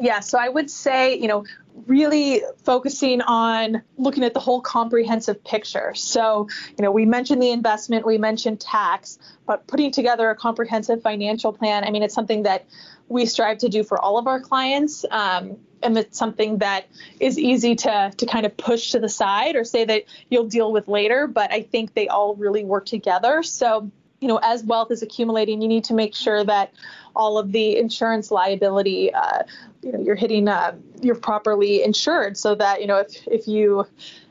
Yeah, 0.00 0.20
so 0.20 0.38
I 0.38 0.48
would 0.48 0.70
say, 0.70 1.18
you 1.18 1.28
know, 1.28 1.44
really 1.86 2.42
focusing 2.64 3.20
on 3.20 3.82
looking 3.98 4.24
at 4.24 4.32
the 4.32 4.40
whole 4.40 4.62
comprehensive 4.62 5.44
picture. 5.44 5.94
So, 5.94 6.48
you 6.78 6.82
know, 6.82 6.90
we 6.90 7.04
mentioned 7.04 7.42
the 7.42 7.50
investment, 7.50 8.06
we 8.06 8.16
mentioned 8.16 8.60
tax, 8.60 9.18
but 9.46 9.66
putting 9.66 9.90
together 9.90 10.30
a 10.30 10.34
comprehensive 10.34 11.02
financial 11.02 11.52
plan, 11.52 11.84
I 11.84 11.90
mean, 11.90 12.02
it's 12.02 12.14
something 12.14 12.44
that 12.44 12.64
we 13.08 13.26
strive 13.26 13.58
to 13.58 13.68
do 13.68 13.84
for 13.84 14.00
all 14.00 14.16
of 14.16 14.26
our 14.26 14.40
clients. 14.40 15.04
Um, 15.10 15.58
and 15.82 15.96
it's 15.98 16.16
something 16.16 16.58
that 16.58 16.86
is 17.18 17.38
easy 17.38 17.74
to, 17.74 18.12
to 18.16 18.26
kind 18.26 18.46
of 18.46 18.56
push 18.56 18.92
to 18.92 19.00
the 19.00 19.08
side 19.08 19.54
or 19.56 19.64
say 19.64 19.84
that 19.84 20.04
you'll 20.30 20.48
deal 20.48 20.72
with 20.72 20.88
later, 20.88 21.26
but 21.26 21.52
I 21.52 21.62
think 21.62 21.94
they 21.94 22.08
all 22.08 22.34
really 22.36 22.64
work 22.64 22.86
together. 22.86 23.42
So, 23.42 23.90
you 24.20 24.28
know, 24.28 24.38
as 24.42 24.62
wealth 24.64 24.90
is 24.90 25.02
accumulating, 25.02 25.62
you 25.62 25.68
need 25.68 25.84
to 25.84 25.94
make 25.94 26.14
sure 26.14 26.44
that 26.44 26.72
all 27.16 27.38
of 27.38 27.52
the 27.52 27.76
insurance 27.76 28.30
liability, 28.30 29.12
uh, 29.12 29.42
you 29.82 29.92
know, 29.92 30.00
you're 30.00 30.16
hitting, 30.16 30.46
uh, 30.46 30.76
you're 31.02 31.14
properly 31.14 31.82
insured 31.82 32.36
so 32.36 32.54
that, 32.54 32.80
you 32.80 32.86
know, 32.86 32.98
if, 32.98 33.26
if 33.26 33.48
you, 33.48 33.86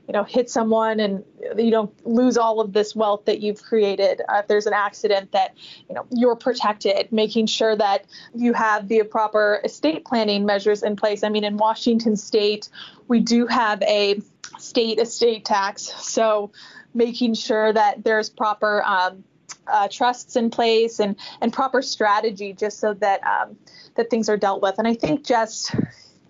you 0.07 0.13
know, 0.13 0.23
hit 0.23 0.49
someone 0.49 0.99
and 0.99 1.23
you 1.55 1.69
don't 1.69 1.93
lose 2.05 2.35
all 2.35 2.59
of 2.59 2.73
this 2.73 2.95
wealth 2.95 3.25
that 3.25 3.41
you've 3.41 3.61
created. 3.61 4.21
Uh, 4.27 4.37
if 4.37 4.47
there's 4.47 4.65
an 4.65 4.73
accident, 4.73 5.31
that 5.33 5.55
you 5.87 5.93
know 5.93 6.03
you're 6.09 6.35
protected, 6.35 7.11
making 7.11 7.45
sure 7.45 7.75
that 7.75 8.05
you 8.33 8.53
have 8.53 8.87
the 8.87 9.03
proper 9.03 9.61
estate 9.63 10.05
planning 10.05 10.47
measures 10.47 10.81
in 10.81 10.95
place. 10.95 11.23
I 11.23 11.29
mean, 11.29 11.43
in 11.43 11.57
Washington 11.57 12.15
State, 12.15 12.69
we 13.07 13.19
do 13.19 13.45
have 13.45 13.83
a 13.83 14.19
state 14.57 14.97
estate 14.97 15.45
tax, 15.45 15.83
so 15.83 16.51
making 16.95 17.35
sure 17.35 17.71
that 17.71 18.03
there's 18.03 18.31
proper 18.31 18.83
um, 18.83 19.23
uh, 19.71 19.87
trusts 19.89 20.35
in 20.35 20.49
place 20.49 20.99
and 20.99 21.15
and 21.41 21.53
proper 21.53 21.81
strategy 21.81 22.53
just 22.53 22.79
so 22.79 22.93
that 22.95 23.21
um, 23.25 23.57
that 23.95 24.09
things 24.09 24.29
are 24.29 24.37
dealt 24.37 24.61
with. 24.61 24.75
And 24.77 24.87
I 24.87 24.93
think 24.93 25.25
just 25.25 25.75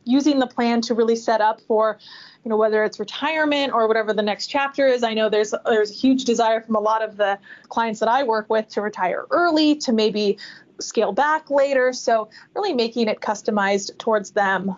using 0.05 0.39
the 0.39 0.47
plan 0.47 0.81
to 0.81 0.93
really 0.93 1.15
set 1.15 1.41
up 1.41 1.61
for 1.61 1.99
you 2.43 2.49
know 2.49 2.57
whether 2.57 2.83
it's 2.83 2.99
retirement 2.99 3.73
or 3.73 3.87
whatever 3.87 4.13
the 4.13 4.21
next 4.21 4.47
chapter 4.47 4.87
is 4.87 5.03
i 5.03 5.13
know 5.13 5.29
there's 5.29 5.53
there's 5.65 5.91
a 5.91 5.93
huge 5.93 6.23
desire 6.23 6.61
from 6.61 6.75
a 6.75 6.79
lot 6.79 7.03
of 7.03 7.17
the 7.17 7.37
clients 7.67 7.99
that 7.99 8.09
i 8.09 8.23
work 8.23 8.49
with 8.49 8.67
to 8.69 8.81
retire 8.81 9.25
early 9.29 9.75
to 9.75 9.91
maybe 9.91 10.37
scale 10.79 11.11
back 11.11 11.49
later 11.49 11.91
so 11.91 12.29
really 12.55 12.73
making 12.73 13.07
it 13.07 13.19
customized 13.19 13.95
towards 13.97 14.31
them 14.31 14.75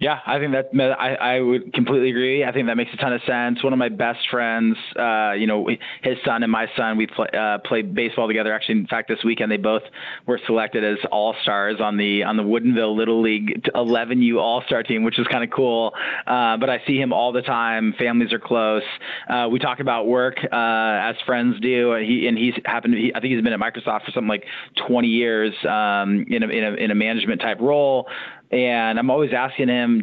yeah, 0.00 0.18
I 0.26 0.38
think 0.38 0.52
that 0.52 0.92
I, 0.98 1.14
I 1.14 1.40
would 1.40 1.72
completely 1.72 2.10
agree. 2.10 2.44
I 2.44 2.52
think 2.52 2.66
that 2.66 2.76
makes 2.76 2.90
a 2.92 2.96
ton 2.96 3.12
of 3.12 3.22
sense. 3.26 3.62
One 3.62 3.72
of 3.72 3.78
my 3.78 3.88
best 3.88 4.18
friends, 4.28 4.76
uh, 4.98 5.32
you 5.32 5.46
know, 5.46 5.68
his 6.02 6.16
son 6.24 6.42
and 6.42 6.50
my 6.50 6.66
son, 6.76 6.96
we 6.96 7.06
play, 7.06 7.28
uh, 7.32 7.58
played 7.58 7.94
baseball 7.94 8.26
together. 8.26 8.52
Actually, 8.52 8.80
in 8.80 8.86
fact, 8.88 9.08
this 9.08 9.22
weekend 9.24 9.52
they 9.52 9.56
both 9.56 9.82
were 10.26 10.40
selected 10.46 10.84
as 10.84 10.98
all 11.12 11.34
stars 11.42 11.76
on 11.80 11.96
the 11.96 12.24
on 12.24 12.36
the 12.36 12.42
Woodinville 12.42 12.94
Little 12.96 13.22
League 13.22 13.62
11U 13.74 14.36
All 14.38 14.62
Star 14.66 14.82
team, 14.82 15.04
which 15.04 15.18
is 15.18 15.26
kind 15.28 15.44
of 15.44 15.50
cool. 15.50 15.92
Uh, 16.26 16.56
but 16.56 16.68
I 16.68 16.82
see 16.86 16.98
him 16.98 17.12
all 17.12 17.32
the 17.32 17.42
time. 17.42 17.94
Families 17.96 18.32
are 18.32 18.40
close. 18.40 18.82
Uh, 19.28 19.48
we 19.50 19.60
talk 19.60 19.78
about 19.78 20.08
work 20.08 20.38
uh, 20.42 20.48
as 20.52 21.14
friends 21.24 21.60
do. 21.60 21.94
He 21.94 22.26
and 22.26 22.36
he's 22.36 22.54
happened. 22.64 22.94
He, 22.94 23.12
I 23.14 23.20
think 23.20 23.32
he's 23.32 23.42
been 23.42 23.52
at 23.52 23.60
Microsoft 23.60 24.06
for 24.06 24.10
something 24.12 24.28
like 24.28 24.44
20 24.88 25.06
years 25.06 25.54
um, 25.64 26.26
in 26.28 26.42
a, 26.42 26.48
in 26.48 26.64
a 26.64 26.72
in 26.74 26.90
a 26.90 26.94
management 26.96 27.40
type 27.40 27.60
role 27.60 28.08
and 28.54 29.00
I'm 29.00 29.10
always 29.10 29.32
asking 29.32 29.66
him 29.66 30.02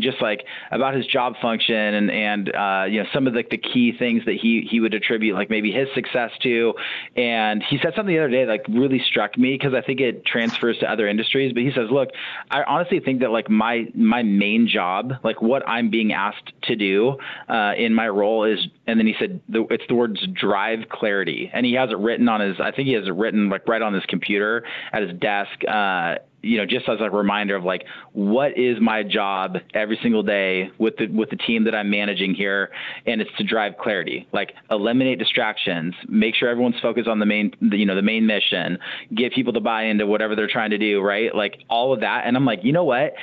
just 0.00 0.22
like 0.22 0.46
about 0.70 0.94
his 0.94 1.06
job 1.06 1.34
function 1.42 1.76
and 1.76 2.10
and 2.10 2.54
uh, 2.54 2.84
you 2.88 3.02
know 3.02 3.08
some 3.12 3.26
of 3.26 3.34
the, 3.34 3.44
the 3.50 3.58
key 3.58 3.92
things 3.98 4.24
that 4.24 4.36
he 4.36 4.66
he 4.68 4.80
would 4.80 4.94
attribute 4.94 5.34
like 5.34 5.50
maybe 5.50 5.70
his 5.70 5.88
success 5.94 6.30
to. 6.42 6.72
And 7.16 7.62
he 7.62 7.78
said 7.82 7.92
something 7.94 8.14
the 8.14 8.18
other 8.18 8.30
day 8.30 8.46
that 8.46 8.50
like 8.50 8.66
really 8.68 9.02
struck 9.06 9.36
me 9.36 9.52
because 9.52 9.74
I 9.74 9.82
think 9.82 10.00
it 10.00 10.24
transfers 10.24 10.78
to 10.78 10.90
other 10.90 11.06
industries. 11.06 11.52
But 11.52 11.64
he 11.64 11.70
says, 11.74 11.90
look, 11.90 12.08
I 12.50 12.62
honestly 12.62 12.98
think 12.98 13.20
that 13.20 13.30
like 13.30 13.50
my 13.50 13.86
my 13.94 14.22
main 14.22 14.66
job, 14.66 15.12
like 15.22 15.42
what 15.42 15.62
I'm 15.68 15.90
being 15.90 16.14
asked 16.14 16.52
to 16.62 16.76
do 16.76 17.18
uh, 17.48 17.72
in 17.76 17.92
my 17.92 18.08
role 18.08 18.44
is, 18.44 18.66
and 18.86 18.98
then 18.98 19.06
he 19.06 19.14
said 19.18 19.40
the, 19.48 19.64
it's 19.70 19.84
the 19.88 19.94
words 19.94 20.20
drive 20.32 20.88
clarity, 20.90 21.50
and 21.52 21.64
he 21.64 21.74
has 21.74 21.90
it 21.90 21.98
written 21.98 22.28
on 22.28 22.40
his 22.40 22.56
I 22.60 22.72
think 22.72 22.88
he 22.88 22.94
has 22.94 23.06
it 23.06 23.14
written 23.14 23.48
like 23.48 23.66
right 23.68 23.82
on 23.82 23.94
his 23.94 24.04
computer 24.06 24.64
at 24.92 25.02
his 25.02 25.12
desk. 25.18 25.64
Uh, 25.66 26.16
you 26.42 26.58
know, 26.58 26.66
just 26.66 26.88
as 26.88 26.98
a 27.00 27.08
reminder 27.08 27.54
of 27.54 27.62
like, 27.64 27.84
what 28.12 28.58
is 28.58 28.78
my 28.80 29.04
job 29.04 29.58
every 29.74 29.98
single 30.02 30.22
day 30.22 30.70
with 30.78 30.96
the 30.96 31.06
with 31.06 31.30
the 31.30 31.36
team 31.36 31.64
that 31.64 31.74
I'm 31.74 31.88
managing 31.88 32.34
here, 32.34 32.70
and 33.06 33.20
it's 33.20 33.30
to 33.38 33.44
drive 33.44 33.74
clarity, 33.80 34.26
like 34.32 34.52
eliminate 34.70 35.18
distractions, 35.18 35.94
make 36.08 36.34
sure 36.34 36.48
everyone's 36.48 36.80
focused 36.82 37.08
on 37.08 37.20
the 37.20 37.26
main, 37.26 37.52
the, 37.60 37.76
you 37.76 37.86
know, 37.86 37.94
the 37.94 38.02
main 38.02 38.26
mission, 38.26 38.78
get 39.14 39.32
people 39.32 39.52
to 39.52 39.60
buy 39.60 39.84
into 39.84 40.06
whatever 40.06 40.34
they're 40.34 40.48
trying 40.48 40.70
to 40.70 40.78
do, 40.78 41.00
right? 41.00 41.34
Like 41.34 41.58
all 41.70 41.92
of 41.92 42.00
that, 42.00 42.22
and 42.26 42.36
I'm 42.36 42.44
like, 42.44 42.60
you 42.64 42.72
know 42.72 42.84
what? 42.84 43.14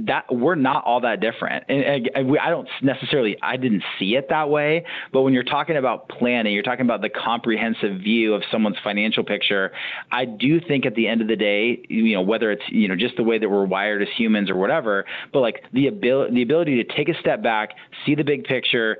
That 0.00 0.24
we're 0.30 0.54
not 0.54 0.84
all 0.84 1.00
that 1.00 1.20
different. 1.20 1.64
And, 1.68 2.08
and 2.14 2.28
we, 2.28 2.38
I 2.38 2.50
don't 2.50 2.68
necessarily, 2.82 3.36
I 3.42 3.56
didn't 3.56 3.82
see 3.98 4.14
it 4.14 4.28
that 4.28 4.48
way. 4.48 4.84
But 5.12 5.22
when 5.22 5.34
you're 5.34 5.42
talking 5.42 5.76
about 5.76 6.08
planning, 6.08 6.54
you're 6.54 6.62
talking 6.62 6.84
about 6.84 7.02
the 7.02 7.08
comprehensive 7.08 7.98
view 7.98 8.34
of 8.34 8.42
someone's 8.50 8.76
financial 8.82 9.24
picture. 9.24 9.72
I 10.12 10.24
do 10.24 10.60
think 10.60 10.86
at 10.86 10.94
the 10.94 11.08
end 11.08 11.20
of 11.20 11.28
the 11.28 11.36
day, 11.36 11.82
you 11.88 12.14
know, 12.14 12.22
whether 12.22 12.52
it's 12.52 12.62
you 12.68 12.88
know 12.88 12.96
just 12.96 13.16
the 13.16 13.24
way 13.24 13.38
that 13.38 13.48
we're 13.48 13.66
wired 13.66 14.02
as 14.02 14.08
humans 14.16 14.50
or 14.50 14.56
whatever, 14.56 15.04
but 15.32 15.40
like 15.40 15.64
the 15.72 15.88
ability, 15.88 16.34
the 16.34 16.42
ability 16.42 16.82
to 16.82 16.96
take 16.96 17.08
a 17.08 17.18
step 17.20 17.42
back, 17.42 17.70
see 18.06 18.14
the 18.14 18.24
big 18.24 18.44
picture, 18.44 18.98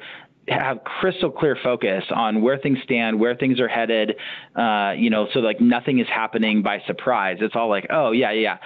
have 0.48 0.84
crystal 0.84 1.30
clear 1.30 1.56
focus 1.62 2.04
on 2.14 2.42
where 2.42 2.58
things 2.58 2.78
stand, 2.84 3.18
where 3.18 3.34
things 3.34 3.61
are 3.61 3.68
headed, 3.68 4.16
uh, 4.56 4.92
you 4.96 5.11
know, 5.11 5.28
so 5.32 5.40
like 5.40 5.61
nothing 5.61 5.98
is 5.98 6.06
happening 6.08 6.62
by 6.62 6.80
surprise. 6.87 7.38
It's 7.40 7.54
all 7.54 7.68
like, 7.68 7.87
oh 7.90 8.12
yeah, 8.12 8.32
yeah, 8.32 8.58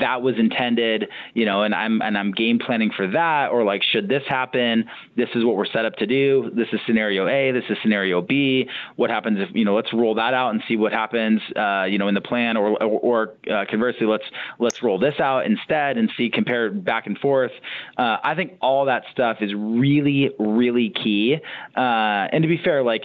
that 0.00 0.22
was 0.22 0.34
intended, 0.38 1.08
you 1.34 1.44
know, 1.44 1.62
and 1.62 1.74
I'm 1.74 2.00
and 2.02 2.16
I'm 2.16 2.32
game 2.32 2.58
planning 2.58 2.90
for 2.96 3.06
that, 3.08 3.48
or 3.50 3.64
like, 3.64 3.82
should 3.82 4.08
this 4.08 4.22
happen? 4.28 4.84
This 5.16 5.28
is 5.34 5.44
what 5.44 5.56
we're 5.56 5.66
set 5.66 5.84
up 5.84 5.96
to 5.96 6.06
do. 6.06 6.50
This 6.54 6.68
is 6.72 6.80
scenario 6.86 7.26
A. 7.26 7.52
This 7.52 7.64
is 7.68 7.76
scenario 7.82 8.22
B. 8.22 8.68
What 8.96 9.10
happens 9.10 9.38
if 9.40 9.54
you 9.54 9.64
know? 9.64 9.74
Let's 9.74 9.92
roll 9.92 10.14
that 10.14 10.34
out 10.34 10.50
and 10.50 10.62
see 10.68 10.76
what 10.76 10.92
happens, 10.92 11.40
uh, 11.56 11.84
you 11.84 11.98
know, 11.98 12.08
in 12.08 12.14
the 12.14 12.20
plan, 12.20 12.56
or 12.56 12.82
or, 12.82 13.00
or 13.00 13.34
uh, 13.52 13.64
conversely, 13.68 14.06
let's 14.06 14.24
let's 14.58 14.82
roll 14.82 14.98
this 14.98 15.14
out 15.20 15.46
instead 15.46 15.96
and 15.98 16.10
see 16.16 16.30
compare 16.30 16.70
back 16.70 17.06
and 17.06 17.18
forth. 17.18 17.52
Uh, 17.96 18.16
I 18.22 18.34
think 18.34 18.58
all 18.60 18.86
that 18.86 19.04
stuff 19.12 19.38
is 19.40 19.52
really 19.54 20.30
really 20.38 20.90
key 20.90 21.01
key. 21.02 21.36
Uh, 21.76 21.80
and 22.32 22.42
to 22.42 22.48
be 22.48 22.60
fair, 22.62 22.82
like 22.82 23.02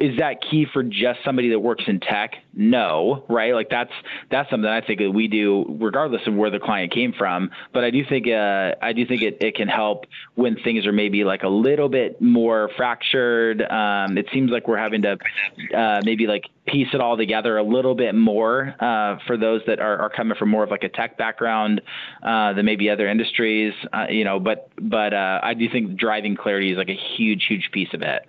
is 0.00 0.16
that 0.18 0.36
key 0.50 0.66
for 0.72 0.82
just 0.82 1.20
somebody 1.24 1.50
that 1.50 1.60
works 1.60 1.84
in 1.86 2.00
tech? 2.00 2.32
No, 2.52 3.24
right? 3.28 3.54
Like 3.54 3.70
that's 3.70 3.92
that's 4.30 4.50
something 4.50 4.68
I 4.68 4.80
think 4.80 5.00
that 5.00 5.10
we 5.12 5.28
do 5.28 5.64
regardless 5.80 6.26
of 6.26 6.34
where 6.34 6.50
the 6.50 6.58
client 6.58 6.92
came 6.92 7.12
from. 7.12 7.50
But 7.72 7.84
I 7.84 7.90
do 7.90 8.04
think 8.04 8.26
uh, 8.26 8.74
I 8.82 8.92
do 8.92 9.06
think 9.06 9.22
it, 9.22 9.38
it 9.40 9.54
can 9.54 9.68
help 9.68 10.06
when 10.34 10.56
things 10.56 10.86
are 10.86 10.92
maybe 10.92 11.22
like 11.22 11.44
a 11.44 11.48
little 11.48 11.88
bit 11.88 12.20
more 12.20 12.70
fractured. 12.76 13.62
Um, 13.62 14.18
it 14.18 14.26
seems 14.32 14.50
like 14.50 14.66
we're 14.66 14.78
having 14.78 15.02
to 15.02 15.16
uh, 15.76 16.00
maybe 16.04 16.26
like 16.26 16.44
piece 16.66 16.88
it 16.92 17.00
all 17.00 17.16
together 17.16 17.56
a 17.56 17.62
little 17.62 17.94
bit 17.94 18.14
more 18.14 18.74
uh, 18.80 19.18
for 19.26 19.36
those 19.36 19.62
that 19.66 19.80
are, 19.80 19.98
are, 19.98 20.10
coming 20.10 20.36
from 20.36 20.48
more 20.48 20.62
of 20.62 20.70
like 20.70 20.84
a 20.84 20.88
tech 20.88 21.16
background 21.16 21.80
uh, 22.22 22.52
than 22.52 22.64
maybe 22.64 22.90
other 22.90 23.08
industries. 23.08 23.72
Uh, 23.92 24.06
you 24.08 24.24
know, 24.24 24.40
but 24.40 24.70
but 24.80 25.14
uh, 25.14 25.40
I 25.42 25.54
do 25.54 25.68
think 25.70 25.96
driving 25.96 26.36
clarity 26.36 26.72
is 26.72 26.78
like 26.78 26.88
a 26.88 26.98
huge 27.16 27.46
huge 27.48 27.70
piece 27.72 27.92
of 27.94 28.02
it. 28.02 28.28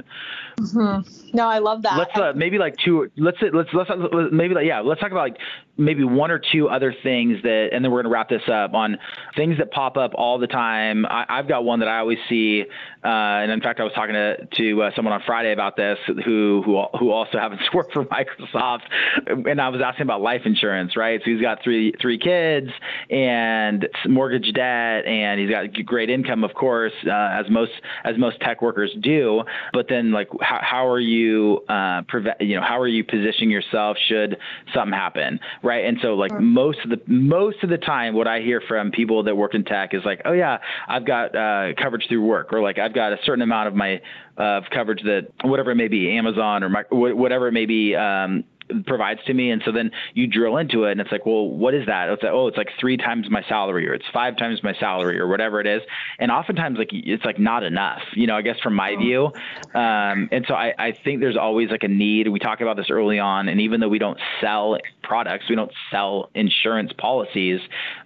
Mm-hmm. 0.59 1.35
No, 1.35 1.47
I 1.47 1.59
love 1.59 1.81
that. 1.83 1.97
Let's 1.97 2.15
uh, 2.15 2.33
maybe 2.35 2.57
like 2.57 2.75
two. 2.77 3.09
Let's 3.17 3.37
let's 3.41 3.69
let's 3.73 3.89
maybe 4.31 4.53
like 4.53 4.65
yeah. 4.65 4.81
Let's 4.81 5.01
talk 5.01 5.11
about 5.11 5.29
like 5.29 5.37
maybe 5.81 6.03
one 6.03 6.31
or 6.31 6.39
two 6.51 6.69
other 6.69 6.93
things 7.03 7.41
that, 7.43 7.69
and 7.71 7.83
then 7.83 7.91
we're 7.91 8.01
going 8.01 8.11
to 8.11 8.13
wrap 8.13 8.29
this 8.29 8.47
up 8.51 8.73
on 8.73 8.97
things 9.35 9.57
that 9.57 9.71
pop 9.71 9.97
up 9.97 10.11
all 10.15 10.37
the 10.37 10.47
time. 10.47 11.05
I, 11.05 11.25
have 11.29 11.47
got 11.47 11.63
one 11.63 11.79
that 11.79 11.87
I 11.87 11.99
always 11.99 12.19
see, 12.29 12.63
uh, 13.03 13.07
and 13.07 13.51
in 13.51 13.61
fact, 13.61 13.79
I 13.79 13.83
was 13.83 13.93
talking 13.93 14.13
to 14.13 14.45
to 14.57 14.83
uh, 14.83 14.91
someone 14.95 15.13
on 15.13 15.21
Friday 15.25 15.51
about 15.51 15.75
this 15.75 15.97
who 16.25 16.61
who 16.63 16.83
who 16.99 17.11
also 17.11 17.37
happens 17.37 17.61
to 17.69 17.77
work 17.77 17.91
for 17.91 18.05
Microsoft, 18.05 18.81
and 19.27 19.59
I 19.59 19.69
was 19.69 19.81
asking 19.83 20.03
about 20.03 20.21
life 20.21 20.41
insurance, 20.45 20.95
right? 20.95 21.19
So 21.23 21.31
he's 21.31 21.41
got 21.41 21.63
three 21.63 21.93
three 22.01 22.19
kids 22.19 22.67
and 23.09 23.87
mortgage 24.07 24.53
debt, 24.53 25.05
and 25.05 25.39
he's 25.39 25.49
got 25.49 25.73
great 25.85 26.09
income, 26.09 26.43
of 26.43 26.53
course, 26.53 26.93
uh, 27.07 27.11
as 27.11 27.45
most 27.49 27.71
as 28.03 28.17
most 28.17 28.39
tech 28.41 28.61
workers 28.61 28.91
do. 29.01 29.43
But 29.73 29.87
then, 29.89 30.11
like, 30.11 30.29
how, 30.41 30.59
how 30.61 30.87
are 30.87 30.99
you 30.99 31.63
uh, 31.67 32.03
prevent? 32.07 32.39
You 32.41 32.57
know, 32.57 32.61
how 32.61 32.79
are 32.79 32.87
you 32.87 33.03
positioning 33.03 33.49
yourself 33.49 33.97
should 34.07 34.37
something 34.73 34.93
happen, 34.93 35.39
right? 35.63 35.70
And 35.79 35.97
so, 36.01 36.15
like, 36.15 36.31
most 36.39 36.79
of 36.83 36.89
the 36.89 37.01
most 37.07 37.63
of 37.63 37.69
the 37.69 37.77
time, 37.77 38.13
what 38.13 38.27
I 38.27 38.41
hear 38.41 38.61
from 38.67 38.91
people 38.91 39.23
that 39.23 39.35
work 39.35 39.55
in 39.55 39.63
tech 39.63 39.93
is 39.93 40.01
like, 40.05 40.21
oh 40.25 40.33
yeah, 40.33 40.57
I've 40.87 41.05
got 41.05 41.35
uh, 41.35 41.73
coverage 41.81 42.05
through 42.09 42.25
work, 42.25 42.53
or 42.53 42.61
like 42.61 42.79
I've 42.79 42.93
got 42.93 43.13
a 43.13 43.17
certain 43.23 43.41
amount 43.41 43.67
of 43.67 43.75
my 43.75 44.01
of 44.37 44.63
coverage 44.71 45.01
that 45.03 45.27
whatever 45.43 45.71
it 45.71 45.75
may 45.75 45.87
be, 45.87 46.17
Amazon 46.17 46.63
or 46.63 46.69
my, 46.69 46.83
whatever 46.89 47.47
it 47.47 47.51
may 47.51 47.65
be, 47.65 47.95
um, 47.95 48.43
provides 48.85 49.19
to 49.25 49.33
me. 49.33 49.51
And 49.51 49.61
so 49.65 49.71
then 49.71 49.91
you 50.13 50.27
drill 50.27 50.57
into 50.57 50.85
it 50.85 50.93
and 50.93 51.01
it's 51.01 51.11
like, 51.11 51.25
well, 51.25 51.47
what 51.47 51.73
is 51.73 51.85
that? 51.87 52.09
It's 52.09 52.23
like, 52.23 52.31
oh, 52.31 52.47
it's 52.47 52.57
like 52.57 52.69
three 52.79 52.97
times 52.97 53.27
my 53.29 53.43
salary 53.47 53.87
or 53.87 53.93
it's 53.93 54.05
five 54.13 54.37
times 54.37 54.61
my 54.63 54.73
salary 54.79 55.19
or 55.19 55.27
whatever 55.27 55.59
it 55.59 55.67
is. 55.67 55.81
And 56.19 56.31
oftentimes 56.31 56.77
like 56.77 56.89
it's 56.91 57.25
like 57.25 57.39
not 57.39 57.63
enough, 57.63 58.01
you 58.15 58.27
know, 58.27 58.35
I 58.35 58.41
guess 58.41 58.59
from 58.63 58.75
my 58.75 58.95
view. 58.95 59.31
Um, 59.73 60.29
and 60.31 60.45
so 60.47 60.53
I, 60.53 60.73
I 60.77 60.93
think 61.03 61.19
there's 61.19 61.37
always 61.37 61.69
like 61.69 61.83
a 61.83 61.87
need. 61.87 62.27
We 62.27 62.39
talk 62.39 62.61
about 62.61 62.77
this 62.77 62.87
early 62.89 63.19
on. 63.19 63.49
And 63.49 63.59
even 63.61 63.79
though 63.79 63.89
we 63.89 63.99
don't 63.99 64.19
sell 64.39 64.77
products, 65.11 65.43
we 65.49 65.55
don't 65.57 65.73
sell 65.91 66.29
insurance 66.35 66.93
policies. 66.97 67.59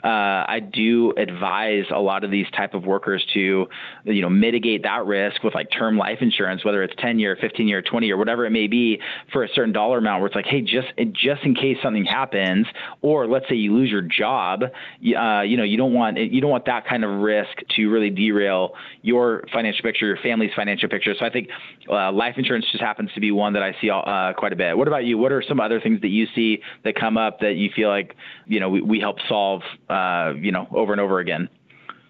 Uh, 0.03 0.07
I 0.47 0.59
do 0.59 1.13
advise 1.17 1.83
a 1.93 1.99
lot 1.99 2.23
of 2.23 2.31
these 2.31 2.47
type 2.57 2.73
of 2.73 2.83
workers 2.83 3.23
to, 3.35 3.67
you 4.05 4.21
know, 4.23 4.29
mitigate 4.29 4.81
that 4.81 5.05
risk 5.05 5.43
with 5.43 5.53
like 5.53 5.67
term 5.69 5.99
life 5.99 6.17
insurance, 6.21 6.65
whether 6.65 6.81
it's 6.81 6.95
10 6.97 7.19
year, 7.19 7.37
15 7.39 7.67
year, 7.67 7.83
20 7.83 8.07
year, 8.07 8.17
whatever 8.17 8.47
it 8.47 8.49
may 8.49 8.65
be 8.65 8.99
for 9.31 9.43
a 9.43 9.49
certain 9.49 9.71
dollar 9.71 9.99
amount 9.99 10.21
where 10.21 10.25
it's 10.25 10.35
like, 10.35 10.47
hey, 10.47 10.61
just 10.61 10.87
just 11.13 11.43
in 11.43 11.53
case 11.53 11.77
something 11.83 12.05
happens, 12.05 12.65
or 13.03 13.27
let's 13.27 13.47
say 13.47 13.53
you 13.53 13.71
lose 13.71 13.91
your 13.91 14.01
job, 14.01 14.63
uh, 14.63 15.41
you 15.41 15.57
know, 15.57 15.63
you 15.63 15.77
don't 15.77 15.93
want 15.93 16.17
you 16.17 16.41
don't 16.41 16.49
want 16.49 16.65
that 16.65 16.87
kind 16.87 17.03
of 17.03 17.21
risk 17.21 17.55
to 17.75 17.87
really 17.87 18.09
derail 18.09 18.71
your 19.03 19.43
financial 19.53 19.83
picture, 19.83 20.07
your 20.07 20.17
family's 20.23 20.53
financial 20.55 20.89
picture. 20.89 21.13
So 21.19 21.23
I 21.23 21.29
think 21.29 21.49
uh, 21.87 22.11
life 22.11 22.33
insurance 22.37 22.65
just 22.71 22.83
happens 22.83 23.11
to 23.13 23.19
be 23.19 23.31
one 23.31 23.53
that 23.53 23.61
I 23.61 23.75
see 23.79 23.91
uh, 23.91 24.33
quite 24.35 24.53
a 24.53 24.55
bit. 24.55 24.75
What 24.75 24.87
about 24.87 25.05
you? 25.05 25.19
What 25.19 25.31
are 25.31 25.43
some 25.47 25.59
other 25.59 25.79
things 25.79 26.01
that 26.01 26.07
you 26.07 26.25
see 26.33 26.61
that 26.83 26.94
come 26.95 27.17
up 27.17 27.39
that 27.39 27.55
you 27.55 27.69
feel 27.69 27.89
like 27.89 28.15
you 28.47 28.59
know 28.59 28.69
we, 28.69 28.81
we 28.81 28.99
help 28.99 29.17
solve, 29.27 29.61
uh, 29.89 30.33
you 30.37 30.51
know, 30.51 30.67
over 30.71 30.91
and 30.91 31.01
over 31.01 31.19
again? 31.19 31.49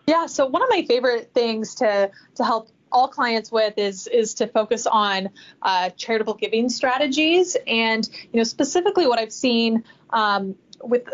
Yeah, 0.07 0.27
so 0.27 0.45
one 0.45 0.61
of 0.61 0.69
my 0.69 0.85
favorite 0.85 1.31
things 1.33 1.75
to 1.75 2.11
to 2.35 2.43
help 2.43 2.69
all 2.91 3.07
clients 3.07 3.51
with 3.51 3.77
is 3.77 4.07
is 4.07 4.33
to 4.35 4.47
focus 4.47 4.87
on 4.87 5.29
uh, 5.61 5.89
charitable 5.91 6.35
giving 6.35 6.69
strategies, 6.69 7.57
and 7.67 8.07
you 8.31 8.37
know 8.37 8.43
specifically 8.43 9.07
what 9.07 9.19
I've 9.19 9.33
seen 9.33 9.83
um, 10.11 10.55
with 10.81 11.05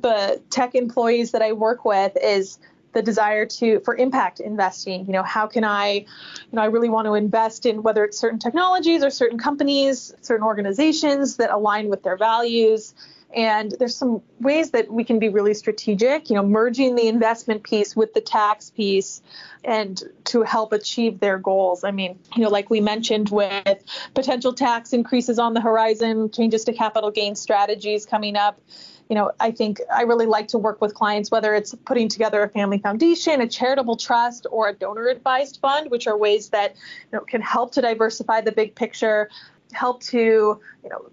the 0.00 0.40
tech 0.50 0.74
employees 0.74 1.32
that 1.32 1.42
I 1.42 1.52
work 1.52 1.84
with 1.84 2.16
is 2.22 2.58
the 2.96 3.02
desire 3.02 3.44
to 3.44 3.78
for 3.80 3.94
impact 3.94 4.40
investing 4.40 5.04
you 5.04 5.12
know 5.12 5.22
how 5.22 5.46
can 5.46 5.64
i 5.64 5.92
you 5.92 6.06
know 6.52 6.62
i 6.62 6.64
really 6.64 6.88
want 6.88 7.06
to 7.06 7.12
invest 7.12 7.66
in 7.66 7.82
whether 7.82 8.02
it's 8.04 8.18
certain 8.18 8.38
technologies 8.38 9.04
or 9.04 9.10
certain 9.10 9.38
companies 9.38 10.14
certain 10.22 10.46
organizations 10.46 11.36
that 11.36 11.50
align 11.50 11.90
with 11.90 12.02
their 12.02 12.16
values 12.16 12.94
and 13.34 13.74
there's 13.78 13.94
some 13.94 14.22
ways 14.40 14.70
that 14.70 14.90
we 14.90 15.04
can 15.04 15.18
be 15.18 15.28
really 15.28 15.52
strategic, 15.52 16.30
you 16.30 16.36
know, 16.36 16.44
merging 16.44 16.94
the 16.94 17.08
investment 17.08 17.64
piece 17.64 17.96
with 17.96 18.14
the 18.14 18.20
tax 18.20 18.70
piece 18.70 19.20
and 19.64 20.02
to 20.24 20.42
help 20.42 20.72
achieve 20.72 21.18
their 21.18 21.36
goals. 21.36 21.82
I 21.82 21.90
mean, 21.90 22.18
you 22.34 22.42
know, 22.42 22.48
like 22.48 22.70
we 22.70 22.80
mentioned 22.80 23.30
with 23.30 23.82
potential 24.14 24.54
tax 24.54 24.92
increases 24.92 25.38
on 25.38 25.54
the 25.54 25.60
horizon, 25.60 26.30
changes 26.30 26.64
to 26.64 26.72
capital 26.72 27.10
gain 27.10 27.34
strategies 27.34 28.06
coming 28.06 28.36
up. 28.36 28.60
You 29.08 29.14
know, 29.14 29.32
I 29.38 29.52
think 29.52 29.80
I 29.94 30.02
really 30.02 30.26
like 30.26 30.48
to 30.48 30.58
work 30.58 30.80
with 30.80 30.94
clients, 30.94 31.30
whether 31.30 31.54
it's 31.54 31.74
putting 31.84 32.08
together 32.08 32.42
a 32.42 32.48
family 32.48 32.78
foundation, 32.78 33.40
a 33.40 33.46
charitable 33.46 33.96
trust, 33.96 34.46
or 34.50 34.68
a 34.68 34.72
donor 34.72 35.08
advised 35.08 35.60
fund, 35.60 35.90
which 35.90 36.06
are 36.06 36.16
ways 36.16 36.48
that 36.50 36.74
you 37.12 37.18
know 37.18 37.20
can 37.20 37.40
help 37.40 37.72
to 37.72 37.82
diversify 37.82 38.40
the 38.40 38.52
big 38.52 38.74
picture, 38.74 39.30
help 39.72 40.02
to 40.04 40.18
you 40.18 40.90
know 40.90 41.08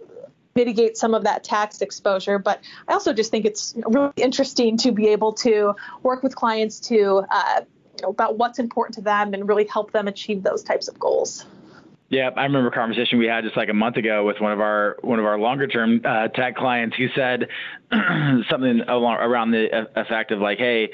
mitigate 0.56 0.98
some 0.98 1.14
of 1.14 1.24
that 1.24 1.44
tax 1.44 1.82
exposure. 1.82 2.40
But 2.40 2.62
I 2.88 2.94
also 2.94 3.14
just 3.14 3.32
think 3.32 3.46
it's 3.46 3.74
really 3.88 4.14
interesting 4.18 4.78
to 4.78 4.92
be 4.92 5.08
able 5.08 5.34
to 5.34 5.76
work 6.04 6.24
with 6.24 6.36
clients 6.36 6.80
to 6.82 7.24
uh, 7.30 7.62
you 8.00 8.04
know, 8.04 8.10
about 8.10 8.38
what's 8.38 8.60
important 8.60 8.96
to 8.96 9.02
them 9.02 9.34
and 9.34 9.48
really 9.48 9.66
help 9.66 9.92
them 9.92 10.08
achieve 10.08 10.44
those 10.44 10.64
types 10.64 10.88
of 10.88 11.00
goals. 11.00 11.46
Yeah, 12.14 12.30
I 12.38 12.44
remember 12.44 12.68
a 12.68 12.72
conversation 12.72 13.18
we 13.18 13.26
had 13.26 13.44
just 13.44 13.58
like 13.58 13.70
a 13.70 13.74
month 13.74 13.98
ago 13.98 14.24
with 14.24 14.40
one 14.40 14.52
of 14.52 14.60
our 14.60 14.98
one 15.02 15.18
of 15.18 15.26
our 15.26 15.40
longer 15.40 15.66
term 15.66 16.00
uh, 16.06 16.28
tech 16.28 16.56
clients. 16.56 16.96
Who 16.96 17.08
said 17.16 17.48
something 18.52 18.82
along, 18.88 19.16
around 19.16 19.50
the 19.50 19.88
effect 19.96 20.30
of 20.30 20.38
like, 20.40 20.60
hey, 20.60 20.92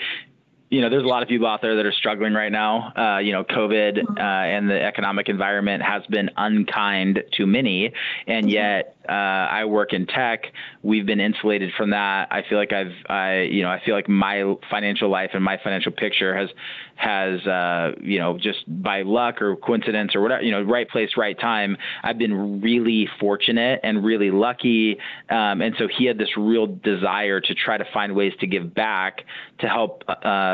you 0.69 0.81
know, 0.81 0.89
there's 0.89 1.03
a 1.03 1.07
lot 1.07 1.23
of 1.23 1.29
people 1.29 1.47
out 1.47 1.61
there 1.61 1.75
that 1.75 1.85
are 1.85 1.91
struggling 1.91 2.33
right 2.33 2.51
now. 2.51 2.93
Uh, 2.95 3.19
you 3.19 3.31
know, 3.31 3.43
COVID 3.43 3.97
mm-hmm. 3.97 4.17
uh, 4.17 4.21
and 4.21 4.69
the 4.69 4.81
economic 4.81 5.27
environment 5.27 5.81
has 5.81 6.03
been 6.09 6.29
unkind 6.37 7.23
to 7.33 7.47
many, 7.47 7.91
and 8.27 8.45
mm-hmm. 8.45 8.49
yet 8.49 8.95
uh, 9.09 9.11
I 9.11 9.65
work 9.65 9.93
in 9.93 10.05
tech. 10.05 10.43
We've 10.83 11.05
been 11.05 11.19
insulated 11.19 11.71
from 11.75 11.89
that. 11.89 12.27
I 12.29 12.43
feel 12.47 12.59
like 12.59 12.71
I've, 12.71 12.93
I, 13.09 13.41
you 13.41 13.63
know, 13.63 13.69
I 13.69 13.81
feel 13.83 13.95
like 13.95 14.07
my 14.07 14.55
financial 14.69 15.09
life 15.09 15.31
and 15.33 15.43
my 15.43 15.57
financial 15.63 15.91
picture 15.91 16.37
has, 16.37 16.49
has, 16.95 17.45
uh, 17.47 17.93
you 18.01 18.19
know, 18.19 18.37
just 18.37 18.59
by 18.67 19.01
luck 19.01 19.41
or 19.41 19.55
coincidence 19.55 20.13
or 20.13 20.21
whatever, 20.21 20.43
you 20.43 20.51
know, 20.51 20.61
right 20.61 20.87
place, 20.87 21.09
right 21.17 21.39
time. 21.39 21.75
I've 22.03 22.19
been 22.19 22.61
really 22.61 23.09
fortunate 23.19 23.79
and 23.81 24.05
really 24.05 24.29
lucky. 24.29 24.99
Um, 25.29 25.61
and 25.61 25.73
so 25.79 25.87
he 25.87 26.05
had 26.05 26.19
this 26.19 26.37
real 26.37 26.67
desire 26.67 27.41
to 27.41 27.55
try 27.55 27.79
to 27.79 27.85
find 27.91 28.13
ways 28.13 28.33
to 28.41 28.47
give 28.47 28.75
back 28.75 29.21
to 29.59 29.67
help, 29.67 30.03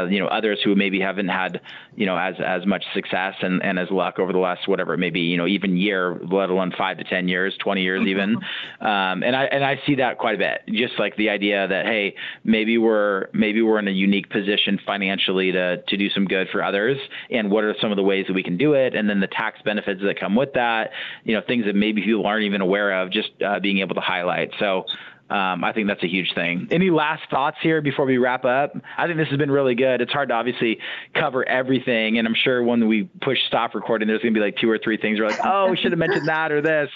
uh, 0.05 0.09
you 0.09 0.19
know, 0.19 0.27
others 0.27 0.59
who 0.63 0.75
maybe 0.75 0.99
haven't 0.99 1.27
had, 1.27 1.61
you 1.95 2.05
know, 2.05 2.17
as 2.17 2.35
as 2.45 2.65
much 2.65 2.83
success 2.93 3.35
and, 3.41 3.63
and 3.63 3.79
as 3.79 3.89
luck 3.91 4.19
over 4.19 4.33
the 4.33 4.39
last 4.39 4.67
whatever 4.67 4.93
it 4.93 4.97
may 4.97 5.09
be, 5.09 5.21
you 5.21 5.37
know, 5.37 5.47
even 5.47 5.77
year, 5.77 6.19
let 6.31 6.49
alone 6.49 6.73
five 6.77 6.97
to 6.97 7.03
ten 7.03 7.27
years, 7.27 7.55
twenty 7.59 7.81
years 7.81 8.01
mm-hmm. 8.01 8.09
even. 8.09 8.35
Um, 8.81 9.23
and 9.23 9.35
I 9.35 9.45
and 9.45 9.63
I 9.63 9.79
see 9.85 9.95
that 9.95 10.17
quite 10.17 10.35
a 10.35 10.37
bit. 10.37 10.61
Just 10.67 10.93
like 10.99 11.15
the 11.17 11.29
idea 11.29 11.67
that 11.67 11.85
hey, 11.85 12.15
maybe 12.43 12.77
we're 12.77 13.27
maybe 13.33 13.61
we're 13.61 13.79
in 13.79 13.87
a 13.87 13.91
unique 13.91 14.29
position 14.29 14.79
financially 14.85 15.51
to 15.51 15.77
to 15.77 15.97
do 15.97 16.09
some 16.09 16.25
good 16.25 16.47
for 16.51 16.63
others, 16.63 16.97
and 17.29 17.51
what 17.51 17.63
are 17.63 17.75
some 17.81 17.91
of 17.91 17.97
the 17.97 18.03
ways 18.03 18.25
that 18.27 18.33
we 18.33 18.43
can 18.43 18.57
do 18.57 18.73
it, 18.73 18.95
and 18.95 19.09
then 19.09 19.19
the 19.19 19.27
tax 19.27 19.59
benefits 19.63 20.01
that 20.01 20.19
come 20.19 20.35
with 20.35 20.53
that. 20.53 20.91
You 21.23 21.35
know, 21.35 21.41
things 21.45 21.65
that 21.65 21.75
maybe 21.75 22.01
people 22.01 22.25
aren't 22.25 22.45
even 22.45 22.61
aware 22.61 23.01
of. 23.01 23.11
Just 23.11 23.29
uh, 23.45 23.59
being 23.59 23.79
able 23.79 23.95
to 23.95 24.01
highlight. 24.01 24.51
So 24.59 24.85
um, 25.29 25.63
I 25.63 25.73
think 25.73 25.87
that's 25.87 26.03
a 26.03 26.07
huge 26.07 26.33
thing. 26.35 26.67
Any 26.69 26.91
last 26.91 27.23
thoughts 27.31 27.57
here 27.61 27.81
before 27.81 28.05
we 28.05 28.17
wrap 28.17 28.45
up? 28.45 28.75
I 28.95 29.07
think 29.07 29.17
this 29.17 29.27
has 29.29 29.39
been 29.39 29.49
really 29.49 29.73
good. 29.73 29.99
It's 29.99 30.13
hard 30.13 30.29
to 30.29 30.35
obviously 30.35 30.79
cover 31.15 31.47
everything, 31.49 32.19
and 32.19 32.27
I'm 32.27 32.35
sure 32.35 32.61
when 32.61 32.87
we 32.87 33.09
push 33.21 33.39
stop 33.47 33.73
recording, 33.73 34.07
there's 34.07 34.21
going 34.21 34.35
to 34.35 34.39
be 34.39 34.43
like 34.43 34.57
two 34.57 34.69
or 34.69 34.77
three 34.77 34.97
things. 34.97 35.19
We're 35.19 35.27
like, 35.27 35.39
oh, 35.43 35.71
we 35.71 35.77
should 35.77 35.91
have 35.91 35.99
mentioned 35.99 36.27
that 36.27 36.51
or 36.51 36.61
this. 36.61 36.89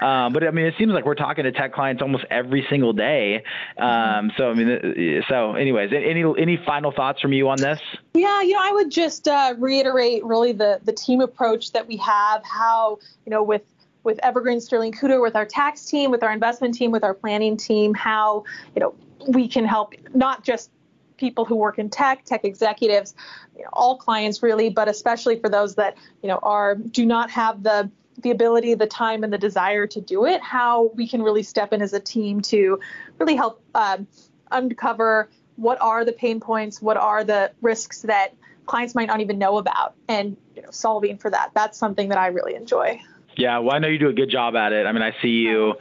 Um, 0.00 0.34
but 0.34 0.44
I 0.44 0.50
mean, 0.50 0.66
it 0.66 0.74
seems 0.78 0.92
like 0.92 1.06
we're 1.06 1.14
talking 1.14 1.44
to 1.44 1.52
tech 1.52 1.72
clients 1.72 2.02
almost 2.02 2.24
every 2.30 2.66
single 2.68 2.92
day. 2.92 3.42
Um, 3.78 4.30
so 4.36 4.50
I 4.50 4.54
mean, 4.54 5.22
so 5.28 5.54
anyways, 5.54 5.90
any 5.94 6.22
any 6.38 6.58
final 6.66 6.92
thoughts 6.92 7.22
from 7.22 7.32
you 7.32 7.48
on 7.48 7.56
this? 7.58 7.80
Yeah, 8.12 8.42
you 8.42 8.52
know, 8.52 8.60
I 8.62 8.72
would 8.72 8.90
just 8.90 9.26
uh, 9.26 9.54
reiterate 9.58 10.22
really 10.24 10.52
the 10.52 10.80
the 10.84 10.92
team 10.92 11.22
approach 11.22 11.72
that 11.72 11.88
we 11.88 11.96
have. 11.96 12.44
How 12.44 12.98
you 13.24 13.30
know 13.30 13.42
with 13.42 13.62
with 14.02 14.18
Evergreen 14.22 14.60
Sterling 14.60 14.92
Cooter, 14.92 15.20
with 15.20 15.36
our 15.36 15.44
tax 15.44 15.84
team, 15.84 16.10
with 16.10 16.22
our 16.22 16.32
investment 16.32 16.74
team, 16.74 16.90
with 16.90 17.04
our 17.04 17.14
planning 17.14 17.56
team, 17.56 17.94
how 17.94 18.44
you 18.74 18.80
know 18.80 18.94
we 19.28 19.48
can 19.48 19.64
help 19.64 19.94
not 20.14 20.42
just 20.44 20.70
people 21.16 21.44
who 21.44 21.54
work 21.54 21.78
in 21.78 21.90
tech, 21.90 22.24
tech 22.24 22.44
executives, 22.44 23.14
you 23.56 23.62
know, 23.62 23.68
all 23.74 23.96
clients 23.98 24.42
really, 24.42 24.70
but 24.70 24.88
especially 24.88 25.38
for 25.38 25.48
those 25.48 25.74
that 25.74 25.96
you 26.22 26.28
know 26.28 26.38
are 26.42 26.74
do 26.74 27.04
not 27.04 27.30
have 27.30 27.62
the 27.62 27.90
the 28.22 28.30
ability, 28.30 28.74
the 28.74 28.86
time, 28.86 29.24
and 29.24 29.32
the 29.32 29.38
desire 29.38 29.86
to 29.86 30.00
do 30.00 30.26
it. 30.26 30.40
How 30.42 30.90
we 30.94 31.06
can 31.06 31.22
really 31.22 31.42
step 31.42 31.72
in 31.72 31.80
as 31.80 31.92
a 31.92 32.00
team 32.00 32.40
to 32.42 32.78
really 33.18 33.34
help 33.34 33.62
um, 33.74 34.06
uncover 34.50 35.30
what 35.56 35.80
are 35.80 36.04
the 36.04 36.12
pain 36.12 36.40
points, 36.40 36.80
what 36.80 36.96
are 36.96 37.22
the 37.24 37.50
risks 37.60 38.02
that 38.02 38.34
clients 38.66 38.94
might 38.94 39.06
not 39.06 39.20
even 39.20 39.38
know 39.38 39.58
about, 39.58 39.94
and 40.08 40.36
you 40.54 40.62
know, 40.62 40.70
solving 40.70 41.18
for 41.18 41.30
that. 41.30 41.50
That's 41.54 41.78
something 41.78 42.08
that 42.08 42.18
I 42.18 42.28
really 42.28 42.54
enjoy. 42.54 43.00
Yeah, 43.36 43.58
well, 43.58 43.74
I 43.74 43.78
know 43.78 43.88
you 43.88 43.98
do 43.98 44.08
a 44.08 44.12
good 44.12 44.30
job 44.30 44.56
at 44.56 44.72
it. 44.72 44.86
I 44.86 44.92
mean, 44.92 45.02
I 45.02 45.14
see 45.22 45.28
you 45.28 45.74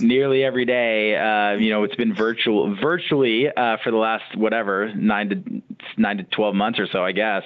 nearly 0.00 0.44
every 0.44 0.64
day. 0.64 1.16
Uh, 1.16 1.56
you 1.56 1.70
know, 1.70 1.84
it's 1.84 1.94
been 1.94 2.14
virtual, 2.14 2.74
virtually 2.76 3.48
uh, 3.48 3.76
for 3.82 3.90
the 3.90 3.96
last 3.96 4.36
whatever 4.36 4.92
nine 4.94 5.28
to 5.30 5.62
nine 5.96 6.16
to 6.18 6.24
twelve 6.24 6.54
months 6.54 6.78
or 6.78 6.86
so, 6.88 7.04
I 7.04 7.12
guess. 7.12 7.44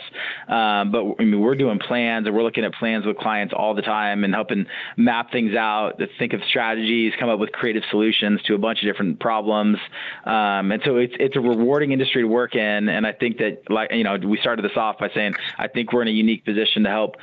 Um, 0.49 0.90
but 0.90 1.05
I 1.18 1.25
mean, 1.25 1.40
we're 1.40 1.55
doing 1.55 1.79
plans 1.79 2.27
and 2.27 2.35
we're 2.35 2.42
looking 2.42 2.64
at 2.64 2.73
plans 2.75 3.05
with 3.05 3.18
clients 3.18 3.53
all 3.57 3.75
the 3.75 3.83
time 3.83 4.25
and 4.25 4.35
helping 4.35 4.66
map 4.96 5.31
things 5.31 5.55
out, 5.55 6.01
think 6.18 6.33
of 6.33 6.40
strategies, 6.49 7.12
come 7.18 7.29
up 7.29 7.38
with 7.38 7.53
creative 7.53 7.83
solutions 7.90 8.42
to 8.44 8.55
a 8.55 8.59
bunch 8.59 8.83
of 8.83 8.87
different 8.87 9.20
problems. 9.20 9.79
Um, 10.25 10.73
and 10.73 10.83
so 10.85 10.96
it's 10.96 11.14
it's 11.20 11.37
a 11.37 11.40
rewarding 11.40 11.92
industry 11.92 12.23
to 12.23 12.29
work 12.29 12.55
in. 12.55 12.88
And 12.88 13.07
I 13.07 13.12
think 13.12 13.38
that, 13.38 13.70
like 13.70 13.92
you 13.92 14.05
know, 14.05 14.16
we 14.16 14.38
started 14.38 14.64
this 14.64 14.77
off 14.77 14.99
by 14.99 15.11
saying 15.14 15.35
I 15.59 15.68
think 15.68 15.92
we're 15.92 16.03
in 16.03 16.09
a 16.09 16.12
unique 16.12 16.44
position 16.44 16.85
to 16.85 16.88
help 16.88 17.16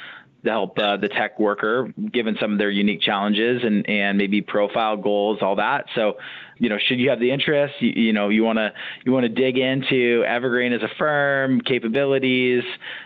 to 0.43 0.49
help 0.49 0.77
uh, 0.79 0.97
the 0.97 1.09
tech 1.09 1.39
worker, 1.39 1.93
given 2.11 2.37
some 2.39 2.53
of 2.53 2.57
their 2.57 2.69
unique 2.69 3.01
challenges 3.01 3.63
and, 3.63 3.87
and 3.89 4.17
maybe 4.17 4.41
profile 4.41 4.97
goals, 4.97 5.39
all 5.41 5.55
that. 5.55 5.85
So 5.95 6.17
you 6.59 6.69
know, 6.69 6.77
should 6.87 6.99
you 6.99 7.09
have 7.09 7.19
the 7.19 7.31
interest, 7.31 7.75
you, 7.79 7.89
you 7.95 8.13
know, 8.13 8.29
you 8.29 8.43
want 8.43 8.57
to 8.57 8.71
you 9.05 9.11
want 9.11 9.23
to 9.23 9.29
dig 9.29 9.57
into 9.57 10.23
Evergreen 10.27 10.73
as 10.73 10.81
a 10.81 10.89
firm, 10.97 11.61
capabilities, 11.61 12.63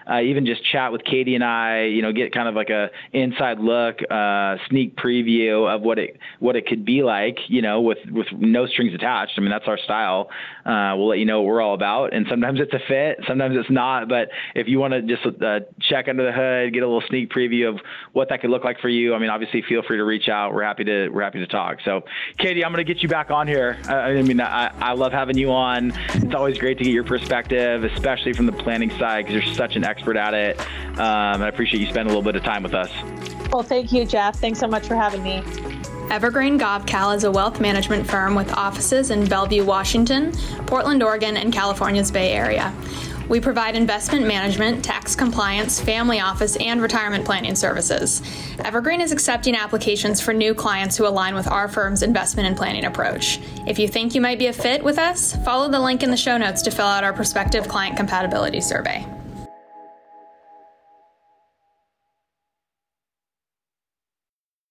uh, 0.10 0.22
even 0.22 0.46
just 0.46 0.64
chat 0.72 0.92
with 0.92 1.04
Katie 1.04 1.36
and 1.36 1.44
I, 1.44 1.84
you 1.84 2.02
know, 2.02 2.12
get 2.12 2.34
kind 2.34 2.48
of 2.48 2.56
like 2.56 2.70
a 2.70 2.90
inside 3.14 3.60
look, 3.60 4.00
uh, 4.10 4.58
sneak 4.70 4.98
preview 4.98 5.74
of 5.74 5.82
what 5.82 6.00
it 6.00 6.18
what 6.40 6.56
it 6.56 6.68
could 6.68 6.86
be 6.86 7.04
like, 7.04 7.38
you 7.48 7.62
know, 7.62 7.82
with 7.82 8.00
with 8.12 8.28
no 8.32 8.66
strings 8.68 8.94
attached. 8.94 9.34
I 9.38 9.42
mean, 9.42 9.52
that's 9.52 9.68
our 9.68 9.78
style. 9.78 10.30
Uh, 10.66 10.94
we'll 10.96 11.08
let 11.10 11.20
you 11.20 11.26
know 11.26 11.42
what 11.42 11.48
we're 11.48 11.62
all 11.62 11.74
about, 11.74 12.14
and 12.14 12.26
sometimes 12.30 12.60
it's 12.60 12.74
a 12.74 12.80
fit, 12.88 13.20
sometimes 13.28 13.56
it's 13.58 13.70
not. 13.70 14.08
But 14.08 14.30
if 14.56 14.68
you 14.68 14.80
want 14.80 14.94
to 14.94 15.02
just 15.02 15.26
uh, 15.42 15.60
check 15.82 16.08
under 16.08 16.26
the 16.26 16.32
hood, 16.32 16.74
get 16.74 16.84
a 16.84 16.88
little 16.88 17.04
sneak 17.08 17.32
preview 17.32 17.70
of 17.70 17.80
what 18.14 18.30
that 18.30 18.42
could 18.42 18.50
look 18.50 18.64
like 18.64 18.80
for 18.80 18.90
you, 18.90 19.14
I 19.14 19.20
mean, 19.20 19.30
obviously, 19.30 19.64
feel 19.68 19.82
free 19.84 19.98
to 19.98 20.04
reach 20.04 20.30
out. 20.30 20.54
We're 20.54 20.64
happy 20.64 20.84
to 20.86 21.10
we're 21.10 21.24
happy 21.24 21.40
to 21.40 21.48
talk. 21.48 21.78
So, 21.84 22.02
Katie, 22.38 22.64
I'm 22.64 22.72
going 22.72 22.86
to 22.86 22.94
get 22.94 23.02
you 23.02 23.10
back 23.10 23.32
on 23.32 23.41
on 23.42 23.48
here. 23.48 23.80
I, 23.88 24.22
mean, 24.22 24.40
I, 24.40 24.72
I 24.80 24.94
love 24.94 25.12
having 25.12 25.36
you 25.36 25.52
on. 25.52 25.94
It's 26.14 26.36
always 26.36 26.60
great 26.60 26.78
to 26.78 26.84
get 26.84 26.94
your 26.94 27.04
perspective, 27.04 27.84
especially 27.84 28.34
from 28.34 28.46
the 28.46 28.52
planning 28.52 28.92
side, 28.92 29.26
because 29.26 29.44
you're 29.44 29.56
such 29.56 29.76
an 29.76 29.84
expert 29.84 30.16
at 30.16 30.36
it. 30.36 30.60
Um, 31.00 31.42
I 31.42 31.48
appreciate 31.48 31.80
you 31.80 31.88
spending 31.88 32.14
a 32.14 32.18
little 32.18 32.22
bit 32.22 32.36
of 32.36 32.44
time 32.44 32.62
with 32.62 32.76
us. 32.76 32.92
Well, 33.52 33.64
thank 33.64 33.92
you, 33.92 34.06
Jeff. 34.06 34.36
Thanks 34.36 34.60
so 34.60 34.68
much 34.68 34.86
for 34.86 34.96
having 34.96 35.24
me. 35.24 35.44
Evergreen 36.12 36.60
Gavekal 36.60 37.16
is 37.16 37.24
a 37.24 37.32
wealth 37.32 37.60
management 37.60 38.08
firm 38.08 38.36
with 38.36 38.52
offices 38.54 39.10
in 39.10 39.28
Bellevue, 39.28 39.66
Washington, 39.66 40.34
Portland, 40.68 41.02
Oregon, 41.02 41.36
and 41.36 41.52
California's 41.52 42.12
Bay 42.12 42.34
Area. 42.34 42.72
We 43.32 43.40
provide 43.40 43.78
investment 43.78 44.28
management, 44.28 44.84
tax 44.84 45.16
compliance, 45.16 45.80
family 45.80 46.20
office, 46.20 46.58
and 46.58 46.82
retirement 46.82 47.24
planning 47.24 47.56
services. 47.56 48.22
Evergreen 48.60 49.00
is 49.00 49.14
accepting 49.14 49.56
applications 49.56 50.20
for 50.20 50.34
new 50.34 50.54
clients 50.54 50.98
who 50.98 51.08
align 51.08 51.34
with 51.34 51.48
our 51.48 51.70
firm's 51.70 52.04
investment 52.04 52.50
and 52.50 52.58
planning 52.58 52.84
approach. 52.84 53.40
If 53.66 53.80
you 53.80 53.88
think 53.88 54.14
you 54.14 54.20
might 54.20 54.38
be 54.38 54.48
a 54.48 54.54
fit 54.54 54.84
with 54.84 55.00
us, 55.00 55.34
follow 55.46 55.70
the 55.70 55.80
link 55.80 56.04
in 56.04 56.12
the 56.12 56.18
show 56.18 56.38
notes 56.38 56.62
to 56.64 56.72
fill 56.72 56.88
out 56.88 57.06
our 57.06 57.14
prospective 57.14 57.70
client 57.70 57.96
compatibility 57.96 58.60
survey. 58.60 59.08